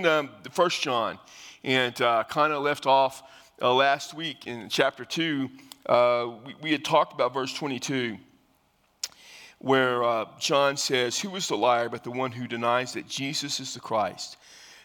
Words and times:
in 0.00 0.06
um, 0.06 0.30
First 0.50 0.80
John, 0.80 1.18
and 1.62 2.00
uh, 2.00 2.24
kind 2.24 2.52
of 2.54 2.62
left 2.62 2.86
off 2.86 3.22
uh, 3.60 3.72
last 3.74 4.14
week 4.14 4.46
in 4.46 4.68
chapter 4.70 5.04
2. 5.04 5.50
Uh, 5.84 6.30
we, 6.46 6.54
we, 6.62 6.72
had 6.72 6.84
talked 6.84 7.12
about 7.12 7.34
verse 7.34 7.52
22, 7.52 8.16
where 9.58 10.02
uh, 10.02 10.24
John 10.38 10.78
says, 10.78 11.18
Who 11.18 11.36
is 11.36 11.48
the 11.48 11.56
liar 11.56 11.90
but 11.90 12.02
the 12.02 12.10
one 12.10 12.32
who 12.32 12.46
denies 12.46 12.94
that 12.94 13.06
Jesus 13.06 13.60
is 13.60 13.74
the 13.74 13.80
Christ? 13.80 14.38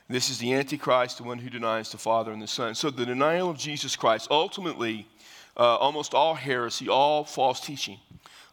This 0.09 0.29
is 0.29 0.38
the 0.38 0.54
Antichrist, 0.54 1.17
the 1.17 1.23
one 1.23 1.39
who 1.39 1.49
denies 1.49 1.91
the 1.91 1.97
Father 1.97 2.33
and 2.33 2.41
the 2.41 2.47
Son. 2.47 2.75
So 2.75 2.89
the 2.89 3.05
denial 3.05 3.49
of 3.49 3.57
Jesus 3.57 3.95
Christ, 3.95 4.27
ultimately, 4.29 5.07
uh, 5.55 5.77
almost 5.77 6.13
all 6.13 6.35
heresy, 6.35 6.89
all 6.89 7.23
false 7.23 7.61
teaching, 7.61 7.99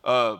uh, 0.04 0.38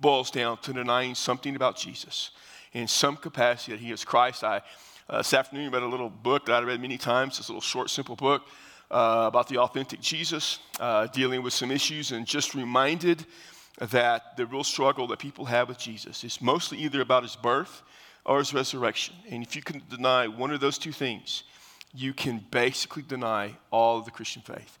boils 0.00 0.32
down 0.32 0.58
to 0.62 0.72
denying 0.72 1.14
something 1.14 1.54
about 1.54 1.76
Jesus 1.76 2.32
in 2.72 2.88
some 2.88 3.16
capacity 3.16 3.72
that 3.72 3.80
he 3.80 3.92
is 3.92 4.04
Christ. 4.04 4.42
I, 4.42 4.62
uh, 5.10 5.18
this 5.18 5.34
afternoon, 5.34 5.72
read 5.72 5.82
a 5.82 5.86
little 5.86 6.08
book 6.08 6.46
that 6.46 6.62
I 6.62 6.64
read 6.64 6.80
many 6.80 6.96
times, 6.96 7.38
this 7.38 7.48
little 7.48 7.60
short, 7.60 7.90
simple 7.90 8.14
book 8.14 8.42
uh, 8.92 9.24
about 9.26 9.48
the 9.48 9.58
authentic 9.58 10.00
Jesus, 10.00 10.60
uh, 10.78 11.08
dealing 11.08 11.42
with 11.42 11.52
some 11.52 11.72
issues, 11.72 12.12
and 12.12 12.24
just 12.24 12.54
reminded 12.54 13.26
that 13.80 14.36
the 14.36 14.46
real 14.46 14.62
struggle 14.62 15.08
that 15.08 15.18
people 15.18 15.46
have 15.46 15.68
with 15.68 15.78
Jesus 15.78 16.22
is 16.22 16.40
mostly 16.40 16.78
either 16.78 17.00
about 17.00 17.24
his 17.24 17.34
birth 17.34 17.82
or 18.24 18.38
his 18.38 18.54
resurrection. 18.54 19.16
And 19.28 19.42
if 19.42 19.56
you 19.56 19.62
can 19.62 19.82
deny 19.90 20.28
one 20.28 20.52
of 20.52 20.60
those 20.60 20.78
two 20.78 20.92
things, 20.92 21.42
you 21.92 22.14
can 22.14 22.44
basically 22.52 23.02
deny 23.02 23.56
all 23.72 23.98
of 23.98 24.04
the 24.04 24.12
Christian 24.12 24.42
faith. 24.42 24.78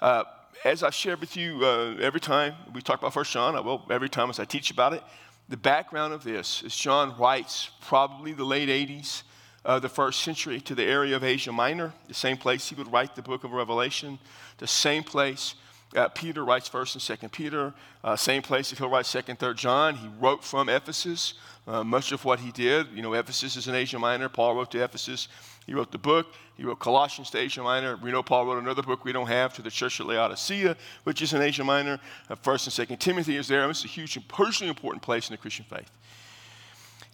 Uh, 0.00 0.22
as 0.64 0.84
I 0.84 0.90
share 0.90 1.16
with 1.16 1.36
you 1.36 1.64
uh, 1.64 1.96
every 2.00 2.20
time 2.20 2.54
we 2.72 2.80
talk 2.80 3.00
about 3.00 3.12
First 3.12 3.32
John, 3.32 3.56
I 3.56 3.60
will 3.60 3.84
every 3.90 4.08
time 4.08 4.30
as 4.30 4.38
I 4.38 4.44
teach 4.44 4.70
about 4.70 4.92
it. 4.92 5.02
The 5.48 5.56
background 5.56 6.14
of 6.14 6.22
this 6.22 6.62
is 6.62 6.76
John 6.76 7.18
writes 7.18 7.70
probably 7.80 8.34
the 8.34 8.44
late 8.44 8.68
80s 8.68 9.24
the 9.64 9.88
first 9.88 10.20
century 10.20 10.60
to 10.60 10.74
the 10.74 10.84
area 10.84 11.16
of 11.16 11.24
Asia 11.24 11.52
Minor, 11.52 11.92
the 12.08 12.14
same 12.14 12.36
place 12.36 12.68
he 12.68 12.74
would 12.74 12.92
write 12.92 13.16
the 13.16 13.22
book 13.22 13.44
of 13.44 13.52
Revelation, 13.52 14.18
the 14.58 14.66
same 14.66 15.02
place 15.02 15.54
uh, 15.94 16.08
Peter 16.08 16.44
writes 16.44 16.68
First 16.68 16.94
and 16.94 17.02
Second 17.02 17.30
Peter, 17.30 17.72
uh, 18.02 18.16
same 18.16 18.42
place 18.42 18.70
that 18.70 18.78
he'll 18.78 18.90
write 18.90 19.06
Second, 19.06 19.38
Third 19.38 19.56
John. 19.56 19.94
He 19.94 20.08
wrote 20.18 20.42
from 20.42 20.68
Ephesus. 20.68 21.34
Uh, 21.66 21.82
much 21.82 22.12
of 22.12 22.24
what 22.26 22.40
he 22.40 22.50
did, 22.50 22.88
you 22.92 23.00
know, 23.00 23.14
Ephesus 23.14 23.56
is 23.56 23.68
in 23.68 23.74
Asia 23.74 23.98
Minor. 23.98 24.28
Paul 24.28 24.54
wrote 24.54 24.70
to 24.72 24.84
Ephesus. 24.84 25.28
He 25.66 25.72
wrote 25.72 25.92
the 25.92 25.98
book. 25.98 26.26
He 26.56 26.64
wrote 26.64 26.78
Colossians 26.78 27.30
to 27.30 27.38
Asia 27.38 27.62
Minor. 27.62 27.96
We 27.96 28.12
know 28.12 28.22
Paul 28.22 28.46
wrote 28.46 28.62
another 28.62 28.82
book 28.82 29.04
we 29.04 29.12
don't 29.12 29.28
have 29.28 29.54
to 29.54 29.62
the 29.62 29.70
church 29.70 29.98
at 29.98 30.06
Laodicea, 30.06 30.76
which 31.04 31.22
is 31.22 31.32
in 31.32 31.40
Asia 31.40 31.64
Minor. 31.64 32.00
Uh, 32.28 32.34
First 32.34 32.66
and 32.66 32.72
Second 32.72 32.98
Timothy 32.98 33.36
is 33.36 33.48
there. 33.48 33.68
It's 33.70 33.84
a 33.84 33.88
huge, 33.88 34.18
personally 34.28 34.68
important 34.68 35.02
place 35.02 35.28
in 35.28 35.32
the 35.32 35.38
Christian 35.38 35.64
faith. 35.64 35.90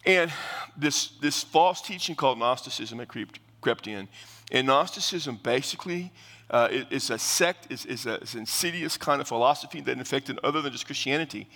And 0.05 0.31
this, 0.75 1.09
this 1.21 1.43
false 1.43 1.81
teaching 1.81 2.15
called 2.15 2.39
Gnosticism 2.39 2.99
had 2.99 3.07
creeped, 3.07 3.39
crept 3.61 3.87
in. 3.87 4.07
And 4.51 4.67
Gnosticism 4.67 5.39
basically 5.43 6.11
uh, 6.49 6.67
is 6.71 7.09
a 7.09 7.19
sect, 7.19 7.71
is, 7.71 7.85
is, 7.85 8.05
a, 8.05 8.15
an 8.15 8.39
insidious 8.39 8.97
kind 8.97 9.21
of 9.21 9.27
philosophy 9.27 9.81
that 9.81 9.97
infected 9.97 10.39
other 10.43 10.61
than 10.61 10.71
just 10.71 10.85
Christianity 10.85 11.47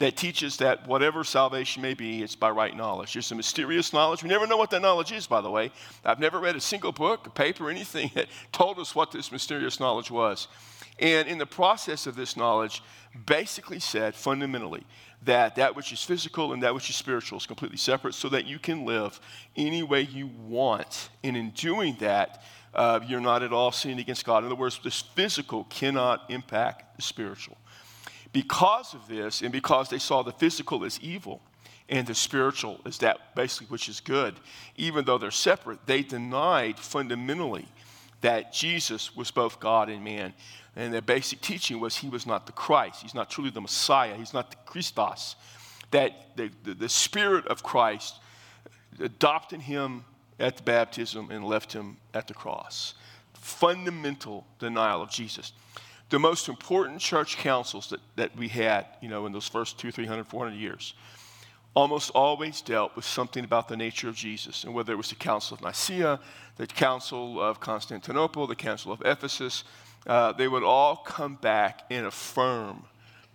that 0.00 0.16
teaches 0.16 0.56
that 0.56 0.88
whatever 0.88 1.22
salvation 1.22 1.82
may 1.82 1.92
be, 1.92 2.22
it's 2.22 2.34
by 2.34 2.48
right 2.50 2.74
knowledge. 2.74 3.12
There's 3.12 3.26
some 3.26 3.36
mysterious 3.36 3.92
knowledge. 3.92 4.22
We 4.22 4.30
never 4.30 4.46
know 4.46 4.56
what 4.56 4.70
that 4.70 4.80
knowledge 4.80 5.12
is, 5.12 5.26
by 5.26 5.42
the 5.42 5.50
way. 5.50 5.70
I've 6.06 6.18
never 6.18 6.40
read 6.40 6.56
a 6.56 6.60
single 6.60 6.90
book, 6.90 7.26
a 7.26 7.30
paper, 7.30 7.68
anything 7.68 8.10
that 8.14 8.28
told 8.50 8.78
us 8.78 8.94
what 8.94 9.12
this 9.12 9.30
mysterious 9.30 9.78
knowledge 9.78 10.10
was. 10.10 10.48
And 10.98 11.28
in 11.28 11.36
the 11.36 11.46
process 11.46 12.06
of 12.06 12.16
this 12.16 12.34
knowledge, 12.34 12.82
basically 13.26 13.78
said 13.78 14.14
fundamentally 14.14 14.84
that 15.24 15.56
that 15.56 15.76
which 15.76 15.92
is 15.92 16.02
physical 16.02 16.52
and 16.52 16.62
that 16.62 16.74
which 16.74 16.88
is 16.88 16.96
spiritual 16.96 17.38
is 17.38 17.46
completely 17.46 17.76
separate 17.76 18.14
so 18.14 18.28
that 18.30 18.46
you 18.46 18.58
can 18.58 18.84
live 18.84 19.20
any 19.56 19.82
way 19.82 20.02
you 20.02 20.28
want. 20.46 21.10
And 21.22 21.36
in 21.36 21.50
doing 21.50 21.96
that, 22.00 22.42
uh, 22.72 23.00
you're 23.06 23.20
not 23.20 23.42
at 23.42 23.52
all 23.52 23.72
sinning 23.72 23.98
against 23.98 24.24
God. 24.24 24.38
In 24.38 24.46
other 24.46 24.54
words, 24.54 24.80
this 24.82 25.00
physical 25.00 25.64
cannot 25.64 26.30
impact 26.30 26.96
the 26.96 27.02
spiritual. 27.02 27.58
Because 28.32 28.94
of 28.94 29.08
this, 29.08 29.42
and 29.42 29.52
because 29.52 29.88
they 29.88 29.98
saw 29.98 30.22
the 30.22 30.32
physical 30.32 30.84
as 30.84 31.00
evil 31.00 31.42
and 31.88 32.06
the 32.06 32.14
spiritual 32.14 32.80
as 32.86 32.98
that 32.98 33.34
basically 33.34 33.66
which 33.66 33.88
is 33.88 34.00
good, 34.00 34.36
even 34.76 35.04
though 35.04 35.18
they're 35.18 35.32
separate, 35.32 35.84
they 35.86 36.02
denied 36.02 36.78
fundamentally 36.78 37.66
that 38.20 38.52
Jesus 38.52 39.14
was 39.16 39.30
both 39.30 39.60
God 39.60 39.88
and 39.88 40.04
man. 40.04 40.34
And 40.76 40.92
their 40.92 41.02
basic 41.02 41.40
teaching 41.40 41.80
was 41.80 41.96
he 41.96 42.08
was 42.08 42.26
not 42.26 42.46
the 42.46 42.52
Christ, 42.52 43.02
he's 43.02 43.14
not 43.14 43.30
truly 43.30 43.50
the 43.50 43.60
Messiah, 43.60 44.14
he's 44.14 44.34
not 44.34 44.50
the 44.50 44.56
Christos. 44.66 45.36
That 45.90 46.36
the, 46.36 46.50
the, 46.62 46.74
the 46.74 46.88
Spirit 46.88 47.46
of 47.48 47.62
Christ 47.62 48.16
adopted 49.00 49.62
him 49.62 50.04
at 50.38 50.56
the 50.56 50.62
baptism 50.62 51.30
and 51.30 51.44
left 51.44 51.72
him 51.72 51.96
at 52.14 52.28
the 52.28 52.34
cross. 52.34 52.94
Fundamental 53.34 54.46
denial 54.58 55.02
of 55.02 55.10
Jesus 55.10 55.52
the 56.10 56.18
most 56.18 56.48
important 56.48 57.00
church 57.00 57.36
councils 57.36 57.88
that, 57.88 58.00
that 58.16 58.36
we 58.36 58.48
had, 58.48 58.84
you 59.00 59.08
know, 59.08 59.26
in 59.26 59.32
those 59.32 59.48
first 59.48 59.78
two, 59.78 59.90
300, 59.90 60.26
400 60.26 60.56
years, 60.56 60.94
almost 61.74 62.10
always 62.10 62.60
dealt 62.60 62.96
with 62.96 63.04
something 63.04 63.44
about 63.44 63.68
the 63.68 63.76
nature 63.76 64.08
of 64.08 64.16
Jesus. 64.16 64.64
And 64.64 64.74
whether 64.74 64.92
it 64.92 64.96
was 64.96 65.10
the 65.10 65.14
Council 65.14 65.56
of 65.56 65.62
Nicaea, 65.62 66.18
the 66.56 66.66
Council 66.66 67.40
of 67.40 67.60
Constantinople, 67.60 68.46
the 68.46 68.56
Council 68.56 68.92
of 68.92 69.02
Ephesus, 69.04 69.64
uh, 70.06 70.32
they 70.32 70.48
would 70.48 70.64
all 70.64 70.96
come 70.96 71.36
back 71.36 71.82
and 71.90 72.06
affirm 72.06 72.84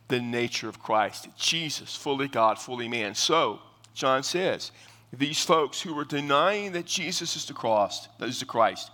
the 0.08 0.20
nature 0.20 0.70
of 0.70 0.80
Christ. 0.82 1.28
Jesus, 1.38 1.96
fully 1.96 2.28
God, 2.28 2.60
fully 2.60 2.88
man. 2.88 3.16
So, 3.16 3.60
John 3.94 4.24
says, 4.24 4.72
these 5.14 5.42
folks 5.42 5.82
who 5.82 5.94
were 5.94 6.06
denying 6.06 6.74
that 6.74 6.86
Jesus 6.86 7.36
is 7.36 7.46
the 7.46 7.54
cross, 7.54 8.08
that 8.20 8.28
is 8.28 8.40
the 8.40 8.46
Christ, 8.46 8.92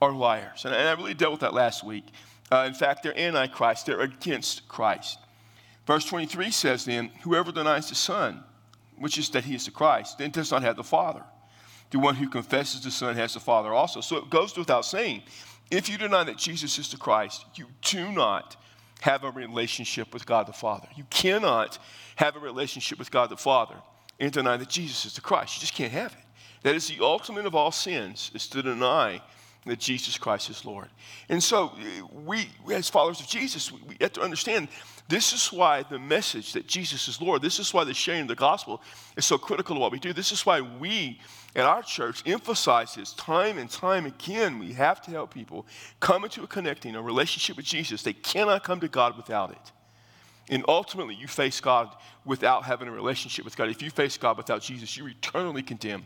are 0.00 0.12
liars. 0.12 0.64
And 0.64 0.74
I 0.74 0.92
really 0.92 1.14
dealt 1.14 1.32
with 1.32 1.40
that 1.40 1.54
last 1.54 1.84
week. 1.84 2.06
Uh, 2.50 2.64
in 2.66 2.74
fact, 2.74 3.02
they're 3.02 3.18
antichrist, 3.18 3.86
they're 3.86 4.00
against 4.00 4.66
Christ. 4.68 5.18
Verse 5.86 6.04
23 6.04 6.50
says 6.50 6.84
then, 6.84 7.10
Whoever 7.22 7.52
denies 7.52 7.88
the 7.88 7.94
Son, 7.94 8.42
which 8.98 9.18
is 9.18 9.30
that 9.30 9.44
he 9.44 9.54
is 9.54 9.66
the 9.66 9.70
Christ, 9.70 10.18
then 10.18 10.30
does 10.30 10.50
not 10.50 10.62
have 10.62 10.76
the 10.76 10.84
Father. 10.84 11.22
The 11.90 11.98
one 11.98 12.16
who 12.16 12.28
confesses 12.28 12.82
the 12.82 12.90
Son 12.90 13.14
has 13.14 13.34
the 13.34 13.40
Father 13.40 13.72
also. 13.72 14.00
So 14.00 14.16
it 14.16 14.28
goes 14.28 14.56
without 14.56 14.84
saying, 14.84 15.22
if 15.70 15.88
you 15.88 15.98
deny 15.98 16.24
that 16.24 16.38
Jesus 16.38 16.78
is 16.78 16.90
the 16.90 16.96
Christ, 16.96 17.44
you 17.54 17.66
do 17.82 18.10
not 18.12 18.56
have 19.00 19.24
a 19.24 19.30
relationship 19.30 20.12
with 20.12 20.26
God 20.26 20.46
the 20.46 20.52
Father. 20.52 20.88
You 20.96 21.04
cannot 21.10 21.78
have 22.16 22.36
a 22.36 22.40
relationship 22.40 22.98
with 22.98 23.10
God 23.10 23.30
the 23.30 23.36
Father 23.36 23.76
and 24.18 24.32
deny 24.32 24.56
that 24.56 24.68
Jesus 24.68 25.04
is 25.04 25.14
the 25.14 25.20
Christ. 25.20 25.56
You 25.56 25.60
just 25.60 25.74
can't 25.74 25.92
have 25.92 26.12
it. 26.12 26.18
That 26.62 26.74
is 26.74 26.88
the 26.88 27.04
ultimate 27.04 27.46
of 27.46 27.54
all 27.54 27.70
sins, 27.70 28.30
is 28.34 28.48
to 28.48 28.62
deny 28.62 29.20
that 29.66 29.78
Jesus 29.78 30.16
Christ 30.16 30.48
is 30.50 30.64
Lord. 30.64 30.88
And 31.28 31.42
so, 31.42 31.72
eh, 31.78 32.00
we, 32.24 32.48
as 32.72 32.88
followers 32.88 33.20
of 33.20 33.28
Jesus, 33.28 33.70
we 33.70 33.96
have 34.00 34.12
to 34.14 34.22
understand 34.22 34.68
this 35.08 35.32
is 35.32 35.52
why 35.52 35.84
the 35.84 35.98
message 35.98 36.52
that 36.54 36.66
Jesus 36.66 37.06
is 37.06 37.20
Lord, 37.20 37.40
this 37.40 37.58
is 37.58 37.72
why 37.72 37.84
the 37.84 37.94
sharing 37.94 38.22
of 38.22 38.28
the 38.28 38.34
gospel 38.34 38.82
is 39.16 39.24
so 39.24 39.38
critical 39.38 39.76
to 39.76 39.80
what 39.80 39.92
we 39.92 40.00
do. 40.00 40.12
This 40.12 40.32
is 40.32 40.44
why 40.44 40.60
we 40.60 41.20
at 41.54 41.64
our 41.64 41.82
church 41.82 42.22
emphasize 42.26 42.94
this 42.94 43.12
time 43.12 43.56
and 43.56 43.70
time 43.70 44.04
again. 44.06 44.58
We 44.58 44.72
have 44.72 45.00
to 45.02 45.10
help 45.10 45.32
people 45.32 45.66
come 46.00 46.24
into 46.24 46.42
a 46.42 46.46
connecting, 46.46 46.96
a 46.96 47.02
relationship 47.02 47.56
with 47.56 47.66
Jesus. 47.66 48.02
They 48.02 48.12
cannot 48.12 48.64
come 48.64 48.80
to 48.80 48.88
God 48.88 49.16
without 49.16 49.52
it. 49.52 49.72
And 50.48 50.64
ultimately, 50.68 51.14
you 51.14 51.26
face 51.26 51.60
God 51.60 51.94
without 52.24 52.64
having 52.64 52.88
a 52.88 52.92
relationship 52.92 53.44
with 53.44 53.56
God. 53.56 53.68
If 53.68 53.82
you 53.82 53.90
face 53.90 54.16
God 54.16 54.36
without 54.36 54.62
Jesus, 54.62 54.96
you're 54.96 55.08
eternally 55.08 55.62
condemned. 55.62 56.04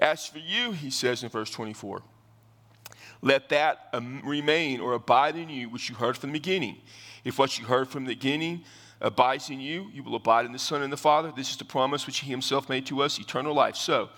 As 0.00 0.26
for 0.26 0.38
you, 0.38 0.72
he 0.72 0.90
says 0.90 1.22
in 1.22 1.28
verse 1.28 1.50
24, 1.50 2.02
let 3.20 3.48
that 3.48 3.88
um, 3.92 4.22
remain 4.24 4.80
or 4.80 4.92
abide 4.92 5.36
in 5.36 5.48
you, 5.48 5.68
which 5.68 5.88
you 5.88 5.94
heard 5.94 6.16
from 6.16 6.30
the 6.30 6.38
beginning. 6.38 6.78
If 7.24 7.38
what 7.38 7.58
you 7.58 7.64
heard 7.64 7.88
from 7.88 8.04
the 8.04 8.14
beginning 8.14 8.64
abides 9.00 9.50
in 9.50 9.60
you, 9.60 9.90
you 9.92 10.02
will 10.02 10.14
abide 10.14 10.46
in 10.46 10.52
the 10.52 10.58
Son 10.58 10.82
and 10.82 10.92
the 10.92 10.96
Father. 10.96 11.32
This 11.34 11.50
is 11.50 11.56
the 11.56 11.64
promise 11.64 12.06
which 12.06 12.18
He 12.18 12.30
Himself 12.30 12.68
made 12.68 12.86
to 12.86 13.02
us 13.02 13.18
eternal 13.18 13.54
life. 13.54 13.76
So, 13.76 14.08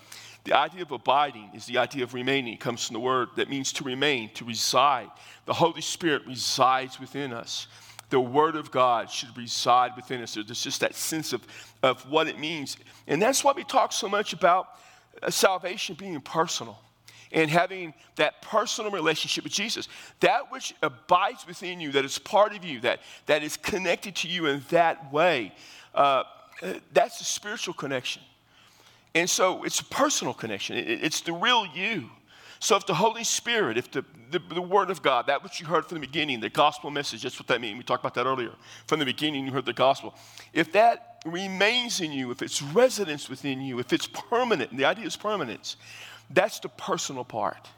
the 0.44 0.56
idea 0.56 0.82
of 0.82 0.90
abiding 0.90 1.50
is 1.54 1.66
the 1.66 1.76
idea 1.76 2.02
of 2.02 2.14
remaining. 2.14 2.54
It 2.54 2.60
comes 2.60 2.86
from 2.86 2.94
the 2.94 3.00
word 3.00 3.28
that 3.36 3.50
means 3.50 3.74
to 3.74 3.84
remain, 3.84 4.30
to 4.34 4.44
reside. 4.46 5.10
The 5.44 5.52
Holy 5.52 5.82
Spirit 5.82 6.22
resides 6.26 6.98
within 6.98 7.34
us. 7.34 7.66
The 8.08 8.20
Word 8.20 8.56
of 8.56 8.70
God 8.70 9.10
should 9.10 9.36
reside 9.36 9.92
within 9.96 10.22
us. 10.22 10.34
There's 10.34 10.62
just 10.62 10.80
that 10.80 10.94
sense 10.94 11.34
of, 11.34 11.46
of 11.82 12.08
what 12.10 12.26
it 12.26 12.38
means. 12.38 12.78
And 13.06 13.20
that's 13.20 13.44
why 13.44 13.52
we 13.52 13.64
talk 13.64 13.92
so 13.92 14.08
much 14.08 14.32
about 14.32 14.78
uh, 15.22 15.30
salvation 15.30 15.94
being 15.94 16.18
personal 16.22 16.78
and 17.32 17.50
having 17.50 17.94
that 18.16 18.42
personal 18.42 18.90
relationship 18.90 19.44
with 19.44 19.52
Jesus. 19.52 19.88
That 20.20 20.50
which 20.50 20.74
abides 20.82 21.46
within 21.46 21.80
you, 21.80 21.92
that 21.92 22.04
is 22.04 22.18
part 22.18 22.54
of 22.54 22.64
you, 22.64 22.80
that, 22.80 23.00
that 23.26 23.42
is 23.42 23.56
connected 23.56 24.16
to 24.16 24.28
you 24.28 24.46
in 24.46 24.62
that 24.70 25.12
way, 25.12 25.52
uh, 25.94 26.24
that's 26.92 27.20
a 27.20 27.24
spiritual 27.24 27.74
connection. 27.74 28.22
And 29.14 29.28
so 29.28 29.64
it's 29.64 29.80
a 29.80 29.84
personal 29.84 30.34
connection, 30.34 30.76
it, 30.76 31.04
it's 31.04 31.20
the 31.20 31.32
real 31.32 31.66
you. 31.74 32.10
So 32.62 32.76
if 32.76 32.84
the 32.84 32.94
Holy 32.94 33.24
Spirit, 33.24 33.78
if 33.78 33.90
the, 33.90 34.04
the, 34.30 34.38
the, 34.38 34.60
Word 34.60 34.90
of 34.90 35.00
God, 35.00 35.26
that 35.28 35.42
which 35.42 35.60
you 35.60 35.66
heard 35.66 35.86
from 35.86 35.96
the 35.98 36.06
beginning, 36.06 36.40
the 36.40 36.50
gospel 36.50 36.90
message, 36.90 37.22
that's 37.22 37.38
what 37.38 37.48
that 37.48 37.58
means. 37.58 37.78
We 37.78 37.84
talked 37.84 38.02
about 38.02 38.12
that 38.14 38.26
earlier. 38.26 38.52
From 38.86 38.98
the 38.98 39.06
beginning, 39.06 39.46
you 39.46 39.52
heard 39.52 39.64
the 39.64 39.72
gospel. 39.72 40.14
If 40.52 40.70
that 40.72 41.22
remains 41.24 42.02
in 42.02 42.12
you, 42.12 42.30
if 42.30 42.42
it's 42.42 42.60
residence 42.60 43.30
within 43.30 43.62
you, 43.62 43.78
if 43.78 43.94
it's 43.94 44.06
permanent, 44.06 44.76
the 44.76 44.84
idea 44.84 45.06
is 45.06 45.16
permanence, 45.16 45.76
That's 46.30 46.60
the 46.60 46.68
personal 46.68 47.24
part. 47.24 47.68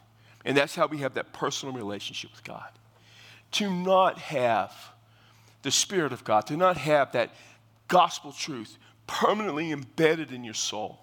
And 0.45 0.57
that's 0.57 0.75
how 0.75 0.87
we 0.87 0.99
have 0.99 1.15
that 1.15 1.33
personal 1.33 1.75
relationship 1.75 2.31
with 2.33 2.45
God. 2.45 2.69
To 3.53 3.73
not 3.73 4.19
have 4.19 4.73
the 5.63 5.71
Spirit 5.71 6.13
of 6.13 6.25
God, 6.25 6.47
to 6.47 6.57
not 6.57 6.77
have 6.77 7.13
that 7.13 7.31
gospel 7.89 8.33
truth 8.33 8.77
permanently 9.07 9.71
embedded 9.71 10.33
in 10.33 10.45
your 10.45 10.55
soul, 10.55 10.99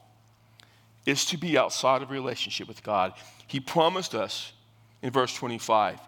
is 1.05 1.25
to 1.25 1.37
be 1.37 1.57
outside 1.57 2.01
of 2.01 2.11
relationship 2.11 2.67
with 2.67 2.83
God. 2.83 3.13
He 3.47 3.59
promised 3.59 4.13
us 4.13 4.51
in 5.01 5.11
verse 5.11 5.33
25 5.33 5.99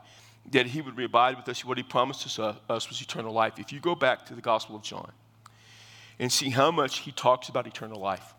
that 0.51 0.65
He 0.67 0.81
would 0.81 0.99
abide 0.99 1.38
with 1.38 1.47
us. 1.47 1.63
What 1.63 1.77
He 1.77 1.83
promised 1.83 2.25
us, 2.25 2.39
uh, 2.39 2.55
us 2.69 2.89
was 2.89 3.01
eternal 3.01 3.31
life. 3.31 3.53
If 3.57 3.71
you 3.71 3.79
go 3.79 3.95
back 3.95 4.25
to 4.27 4.35
the 4.35 4.41
Gospel 4.41 4.75
of 4.75 4.81
John 4.81 5.11
and 6.19 6.31
see 6.31 6.49
how 6.49 6.71
much 6.71 6.99
He 6.99 7.11
talks 7.11 7.49
about 7.49 7.67
eternal 7.67 7.99
life, 7.99 8.33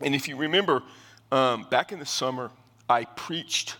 and 0.00 0.14
if 0.14 0.28
you 0.28 0.36
remember, 0.36 0.82
um, 1.30 1.66
back 1.70 1.92
in 1.92 1.98
the 1.98 2.06
summer, 2.06 2.50
I 2.88 3.04
preached 3.04 3.76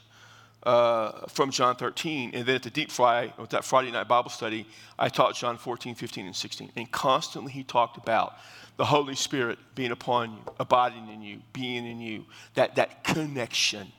uh, 0.65 1.27
from 1.29 1.51
John 1.51 1.77
13, 1.77 2.33
and 2.35 2.45
then 2.45 2.57
at 2.57 2.63
the 2.63 2.71
Deep 2.71 2.91
Fry, 2.91 3.33
with 3.39 3.51
that 3.51 3.65
Friday 3.65 3.91
night 3.91 4.09
Bible 4.09 4.31
study, 4.31 4.67
I 4.99 5.09
taught 5.09 5.35
John 5.35 5.57
14, 5.57 5.95
15, 5.95 6.27
and 6.27 6.37
16. 6.37 6.73
And 6.77 6.91
constantly 6.91 7.53
he 7.53 7.63
talked 7.63 7.97
about 7.97 8.35
the 8.77 8.85
Holy 8.85 9.15
Spirit 9.15 9.59
being 9.75 9.93
upon 9.93 10.33
you, 10.33 10.39
abiding 10.61 11.09
in 11.09 11.23
you, 11.23 11.41
being 11.53 11.87
in 11.87 12.01
you, 12.01 12.27
that, 12.55 12.75
that 12.77 13.03
connection. 13.03 13.93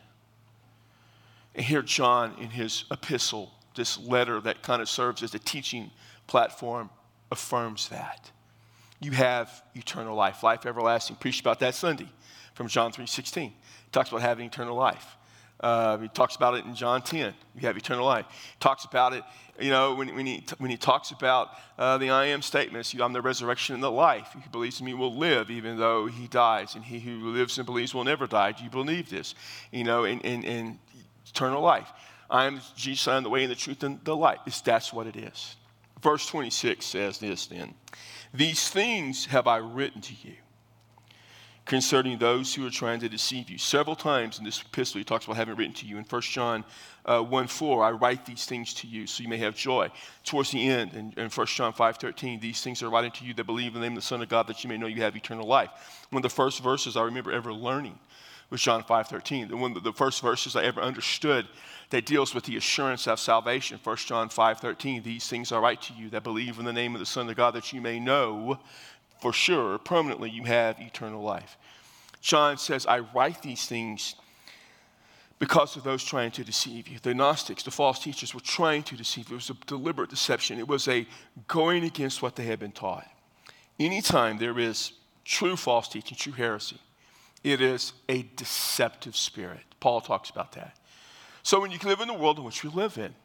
And 1.56 1.66
here, 1.66 1.81
John, 1.81 2.36
in 2.40 2.50
his 2.50 2.86
epistle, 2.92 3.51
this 3.75 3.98
letter 3.98 4.40
that 4.42 4.62
kind 4.62 4.81
of 4.81 4.90
serves 4.90 5.24
as 5.24 5.34
a 5.34 5.40
teaching 5.40 5.92
platform, 6.28 6.90
affirms 7.31 7.90
that. 7.90 8.31
You 9.01 9.12
have 9.12 9.63
eternal 9.75 10.16
life, 10.16 10.44
life 10.44 10.66
everlasting. 10.66 11.16
Preached 11.16 11.42
about 11.42 11.60
that 11.62 11.74
Sunday 11.74 12.10
from 12.59 12.67
John 12.67 12.91
3:16. 12.91 13.51
He 13.51 13.56
talks 13.94 14.09
about 14.09 14.19
having 14.19 14.47
eternal 14.47 14.75
life. 14.75 15.15
Uh, 15.61 15.97
he 16.00 16.09
talks 16.09 16.35
about 16.35 16.56
it 16.56 16.65
in 16.65 16.75
John 16.75 17.01
10. 17.01 17.33
You 17.56 17.61
have 17.61 17.77
eternal 17.77 18.06
life. 18.06 18.25
He 18.29 18.59
talks 18.59 18.83
about 18.83 19.13
it, 19.13 19.23
you 19.61 19.69
know, 19.69 19.94
when, 19.94 20.13
when, 20.13 20.25
he, 20.25 20.44
when 20.57 20.69
he 20.69 20.75
talks 20.75 21.11
about 21.11 21.51
uh, 21.77 21.97
the 21.97 22.09
I 22.09 22.25
am 22.25 22.41
statements. 22.41 22.94
I'm 22.94 23.13
the 23.13 23.21
resurrection 23.21 23.75
and 23.75 23.83
the 23.83 23.89
life. 23.89 24.31
He 24.33 24.41
who 24.41 24.50
believes 24.50 24.81
in 24.81 24.85
me 24.85 24.94
will 24.94 25.15
live 25.15 25.50
even 25.50 25.77
though 25.77 26.07
he 26.07 26.27
dies. 26.27 26.75
And 26.75 26.83
he 26.83 27.00
who 27.00 27.29
lives 27.29 27.57
and 27.57 27.65
believes 27.65 27.94
will 27.94 28.03
never 28.03 28.27
die. 28.27 28.51
Do 28.51 28.65
you 28.65 28.69
believe 28.69 29.09
this? 29.09 29.35
You 29.71 29.85
know, 29.85 30.03
in, 30.03 30.19
in, 30.19 30.44
in 30.44 30.79
eternal 31.29 31.62
life. 31.62 31.89
I 32.29 32.44
am 32.44 32.59
Jesus, 32.75 33.07
I 33.07 33.15
am 33.15 33.23
the 33.23 33.29
way 33.29 33.44
and 33.44 33.51
the 33.51 33.55
truth 33.55 33.83
and 33.83 34.03
the 34.03 34.17
light. 34.17 34.39
It's, 34.45 34.59
that's 34.59 34.91
what 34.91 35.07
it 35.07 35.15
is. 35.15 35.55
Verse 36.01 36.27
26 36.27 36.85
says 36.85 37.19
this 37.19 37.47
then 37.47 37.73
These 38.33 38.67
things 38.67 39.27
have 39.27 39.47
I 39.47 39.57
written 39.57 40.01
to 40.01 40.13
you 40.23 40.35
concerning 41.69 42.18
those 42.18 42.56
who 42.56 42.66
are 42.66 42.71
trying 42.71 43.00
to 43.00 43.07
deceive 43.07 43.48
you. 43.48 43.60
Several 43.60 43.95
times 43.95 44.39
in 44.39 44.44
this 44.44 44.60
epistle, 44.60 44.98
he 44.98 45.04
talks 45.04 45.25
about 45.25 45.38
having 45.38 45.56
written 45.56 45.75
to 45.75 45.86
you. 45.86 46.00
In 46.00 46.04
1 46.04 46.21
John 46.24 46.66
uh, 47.06 47.21
1 47.21 47.45
4, 47.45 47.83
I 47.83 47.92
write 47.92 48.25
these 48.25 48.45
things 48.45 48.74
to 48.74 48.88
you 48.88 49.06
so 49.06 49.21
you 49.21 49.30
may 49.30 49.38
have 49.38 49.56
joy. 49.56 49.89
Towards 50.25 50.50
the 50.50 50.68
end, 50.68 50.95
in, 50.95 51.13
in 51.16 51.30
1 51.30 51.48
John 51.48 51.71
5 51.71 51.98
13, 51.98 52.39
these 52.39 52.62
things 52.62 52.81
are 52.81 52.89
writing 52.89 53.12
to 53.12 53.24
you 53.24 53.36
that 53.36 53.44
believe 53.44 53.75
in 53.75 53.81
the 53.81 53.88
name 53.88 53.92
of 53.95 54.01
the 54.01 54.07
Son 54.07 54.24
of 54.24 54.30
God 54.30 54.48
that 54.48 54.63
you 54.63 54.68
may 54.68 54.77
know 54.77 54.88
you 54.88 55.04
have 55.04 55.16
eternal 55.16 55.45
life. 55.45 55.69
One 56.10 56.18
of 56.19 56.24
the 56.24 56.36
first 56.36 56.63
verses 56.63 56.98
I 56.98 57.04
remember 57.04 57.31
ever 57.31 57.54
learning 57.54 58.00
was 58.50 58.63
John 58.63 58.83
5 58.83 59.07
13. 59.07 59.60
One 59.60 59.77
of 59.77 59.83
the 59.83 59.94
first 59.94 60.24
verses 60.24 60.56
I 60.56 60.63
ever 60.63 60.81
understood 60.81 61.48
that 61.92 62.07
deals 62.07 62.33
with 62.33 62.45
the 62.45 62.57
assurance 62.57 63.07
of 63.07 63.19
salvation. 63.19 63.80
1 63.83 63.95
John 63.98 64.30
5 64.30 64.60
13, 64.60 65.04
these 65.04 65.27
things 65.27 65.51
I 65.51 65.60
write 65.60 65.83
to 65.83 65.94
you 65.94 66.10
that 66.10 66.24
believe 66.24 66.57
in 66.57 66.65
the 66.65 66.74
name 66.74 66.95
of 66.95 67.00
the 67.00 67.06
Son 67.06 67.30
of 67.30 67.36
God 67.36 67.51
that 67.51 67.72
you 67.74 67.80
may 67.80 68.00
know 68.00 68.57
for 69.21 69.33
sure, 69.33 69.77
permanently, 69.77 70.30
you 70.30 70.44
have 70.44 70.80
eternal 70.80 71.21
life. 71.21 71.57
John 72.21 72.57
says, 72.57 72.86
I 72.86 73.00
write 73.00 73.42
these 73.42 73.66
things 73.66 74.16
because 75.39 75.77
of 75.77 75.83
those 75.83 76.04
trying 76.04 76.31
to 76.31 76.44
deceive 76.44 76.88
you. 76.88 77.00
The 77.01 77.13
Gnostics, 77.13 77.63
the 77.63 77.71
false 77.71 78.00
teachers, 78.00 78.33
were 78.33 78.42
trying 78.42 78.83
to 78.83 78.98
deceive 78.98 79.30
you. 79.30 79.36
It 79.36 79.48
was 79.48 79.50
a 79.50 79.66
deliberate 79.66 80.10
deception, 80.10 80.60
it 80.60 80.68
was 80.68 80.88
a 80.88 81.07
going 81.48 81.83
against 81.86 82.21
what 82.21 82.36
they 82.36 82.44
had 82.44 82.60
been 82.60 82.74
taught. 82.74 83.07
Anytime 83.80 84.38
there 84.38 84.60
is 84.60 84.94
true 85.24 85.56
false 85.56 85.88
teaching, 85.88 86.18
true 86.18 86.33
heresy, 86.33 86.77
it 87.44 87.62
is 87.62 87.94
a 88.10 88.24
deceptive 88.36 89.15
spirit. 89.15 89.62
Paul 89.80 90.01
talks 90.01 90.30
about 90.30 90.51
that. 90.54 90.75
So 91.44 91.62
when 91.62 91.72
you 91.72 91.80
live 91.86 92.01
in 92.01 92.10
the 92.10 92.13
world 92.13 92.38
in 92.38 92.44
which 92.44 92.63
we 92.63 92.69
live 92.69 92.98
in, 92.98 93.15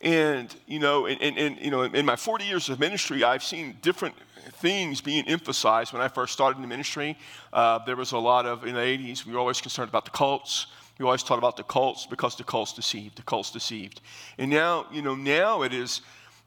and 0.00 0.54
you 0.66 0.78
know, 0.78 1.06
and, 1.06 1.20
and, 1.20 1.38
and 1.38 1.58
you 1.60 1.70
know, 1.70 1.82
in 1.82 2.04
my 2.04 2.16
40 2.16 2.44
years 2.44 2.68
of 2.68 2.78
ministry, 2.78 3.24
I've 3.24 3.42
seen 3.42 3.76
different 3.82 4.14
things 4.52 5.00
being 5.00 5.26
emphasized. 5.26 5.92
When 5.92 6.02
I 6.02 6.08
first 6.08 6.32
started 6.32 6.56
in 6.56 6.62
the 6.62 6.68
ministry, 6.68 7.18
uh, 7.52 7.78
there 7.84 7.96
was 7.96 8.12
a 8.12 8.18
lot 8.18 8.46
of, 8.46 8.64
in 8.64 8.74
the 8.74 8.80
80s, 8.80 9.24
we 9.26 9.32
were 9.32 9.38
always 9.38 9.60
concerned 9.60 9.88
about 9.88 10.04
the 10.04 10.10
cults. 10.10 10.66
We 10.98 11.04
always 11.04 11.22
talked 11.22 11.38
about 11.38 11.56
the 11.56 11.62
cults 11.62 12.06
because 12.06 12.36
the 12.36 12.44
cults 12.44 12.72
deceived, 12.72 13.16
the 13.16 13.22
cults 13.22 13.50
deceived. 13.50 14.00
And 14.38 14.50
now, 14.50 14.86
you 14.90 15.02
know, 15.02 15.14
now 15.14 15.62
it 15.62 15.74
is 15.74 16.00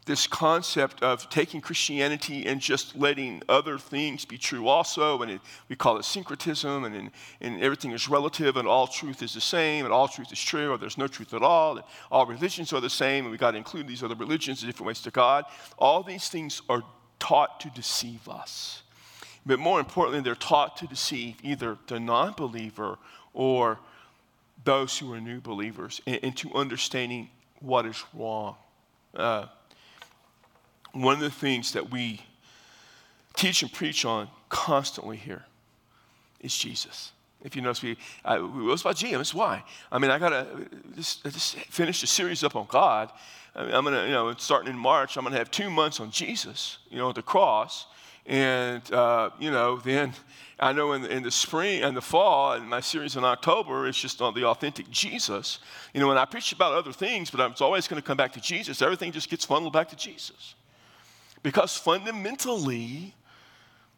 this 0.09 0.25
concept 0.25 1.03
of 1.03 1.29
taking 1.29 1.61
Christianity 1.61 2.47
and 2.47 2.59
just 2.59 2.95
letting 2.95 3.43
other 3.47 3.77
things 3.77 4.25
be 4.25 4.39
true 4.39 4.67
also, 4.67 5.21
and 5.21 5.33
it, 5.33 5.41
we 5.69 5.75
call 5.75 5.99
it 5.99 6.03
syncretism, 6.03 6.83
and, 6.83 7.11
and, 7.41 7.61
everything 7.61 7.91
is 7.91 8.09
relative, 8.09 8.57
and 8.57 8.67
all 8.67 8.87
truth 8.87 9.21
is 9.21 9.35
the 9.35 9.39
same, 9.39 9.85
and 9.85 9.93
all 9.93 10.07
truth 10.07 10.31
is 10.31 10.41
true, 10.41 10.71
or 10.71 10.79
there's 10.79 10.97
no 10.97 11.05
truth 11.05 11.35
at 11.35 11.43
all, 11.43 11.77
and 11.77 11.85
all 12.09 12.25
religions 12.25 12.73
are 12.73 12.81
the 12.81 12.89
same, 12.89 13.25
and 13.25 13.31
we 13.31 13.37
got 13.37 13.51
to 13.51 13.57
include 13.57 13.87
these 13.87 14.01
other 14.01 14.15
religions, 14.15 14.61
different 14.61 14.87
ways 14.87 14.99
to 15.01 15.11
God. 15.11 15.45
All 15.77 16.01
these 16.01 16.27
things 16.27 16.63
are 16.67 16.81
taught 17.19 17.59
to 17.59 17.69
deceive 17.69 18.27
us. 18.27 18.81
But 19.45 19.59
more 19.59 19.79
importantly, 19.79 20.21
they're 20.21 20.33
taught 20.33 20.75
to 20.77 20.87
deceive 20.87 21.35
either 21.43 21.77
the 21.85 21.99
non 21.99 22.33
believer 22.33 22.97
or 23.35 23.77
those 24.63 24.97
who 24.97 25.13
are 25.13 25.21
new 25.21 25.39
believers 25.39 26.01
into 26.07 26.51
understanding 26.55 27.29
what 27.59 27.85
is 27.85 28.03
wrong. 28.15 28.55
Uh, 29.13 29.45
one 30.93 31.15
of 31.15 31.19
the 31.19 31.29
things 31.29 31.73
that 31.73 31.91
we 31.91 32.21
teach 33.35 33.61
and 33.61 33.71
preach 33.71 34.05
on 34.05 34.27
constantly 34.49 35.17
here 35.17 35.43
is 36.41 36.55
Jesus. 36.57 37.11
If 37.43 37.55
you 37.55 37.61
notice, 37.61 37.81
we, 37.81 37.97
uh, 38.25 38.39
was 38.41 38.81
about 38.81 38.97
Jesus. 38.97 39.33
Why? 39.33 39.63
I 39.91 39.97
mean, 39.97 40.11
I 40.11 40.19
got 40.19 40.29
to 40.29 40.45
just, 40.95 41.23
just 41.23 41.55
finish 41.55 42.01
the 42.01 42.07
series 42.07 42.43
up 42.43 42.55
on 42.55 42.65
God, 42.69 43.11
I'm 43.55 43.83
going 43.83 43.93
to, 43.93 44.05
you 44.05 44.11
know, 44.11 44.33
starting 44.37 44.71
in 44.71 44.77
March, 44.77 45.17
I'm 45.17 45.23
going 45.23 45.33
to 45.33 45.39
have 45.39 45.51
two 45.51 45.69
months 45.69 45.99
on 45.99 46.11
Jesus, 46.11 46.77
you 46.89 46.97
know, 46.97 47.11
the 47.11 47.21
cross. 47.21 47.87
And, 48.25 48.81
uh, 48.93 49.31
you 49.39 49.49
know, 49.49 49.77
then 49.77 50.13
I 50.59 50.71
know 50.71 50.93
in 50.93 51.01
the, 51.01 51.09
in 51.09 51.23
the 51.23 51.31
spring 51.31 51.81
and 51.81 51.97
the 51.97 52.01
fall, 52.01 52.53
and 52.53 52.69
my 52.69 52.79
series 52.79 53.15
in 53.15 53.23
October, 53.23 53.87
it's 53.87 53.99
just 53.99 54.21
on 54.21 54.35
the 54.35 54.45
authentic 54.45 54.89
Jesus. 54.91 55.59
You 55.93 55.99
know, 55.99 56.07
when 56.07 56.17
I 56.17 56.25
preach 56.25 56.51
about 56.51 56.73
other 56.73 56.93
things, 56.93 57.31
but 57.31 57.49
it's 57.49 57.61
always 57.61 57.87
going 57.87 57.99
to 57.99 58.05
come 58.05 58.17
back 58.17 58.33
to 58.33 58.41
Jesus, 58.41 58.81
everything 58.81 59.11
just 59.11 59.29
gets 59.29 59.45
funneled 59.45 59.73
back 59.73 59.89
to 59.89 59.95
Jesus. 59.95 60.53
Because 61.43 61.75
fundamentally, 61.77 63.15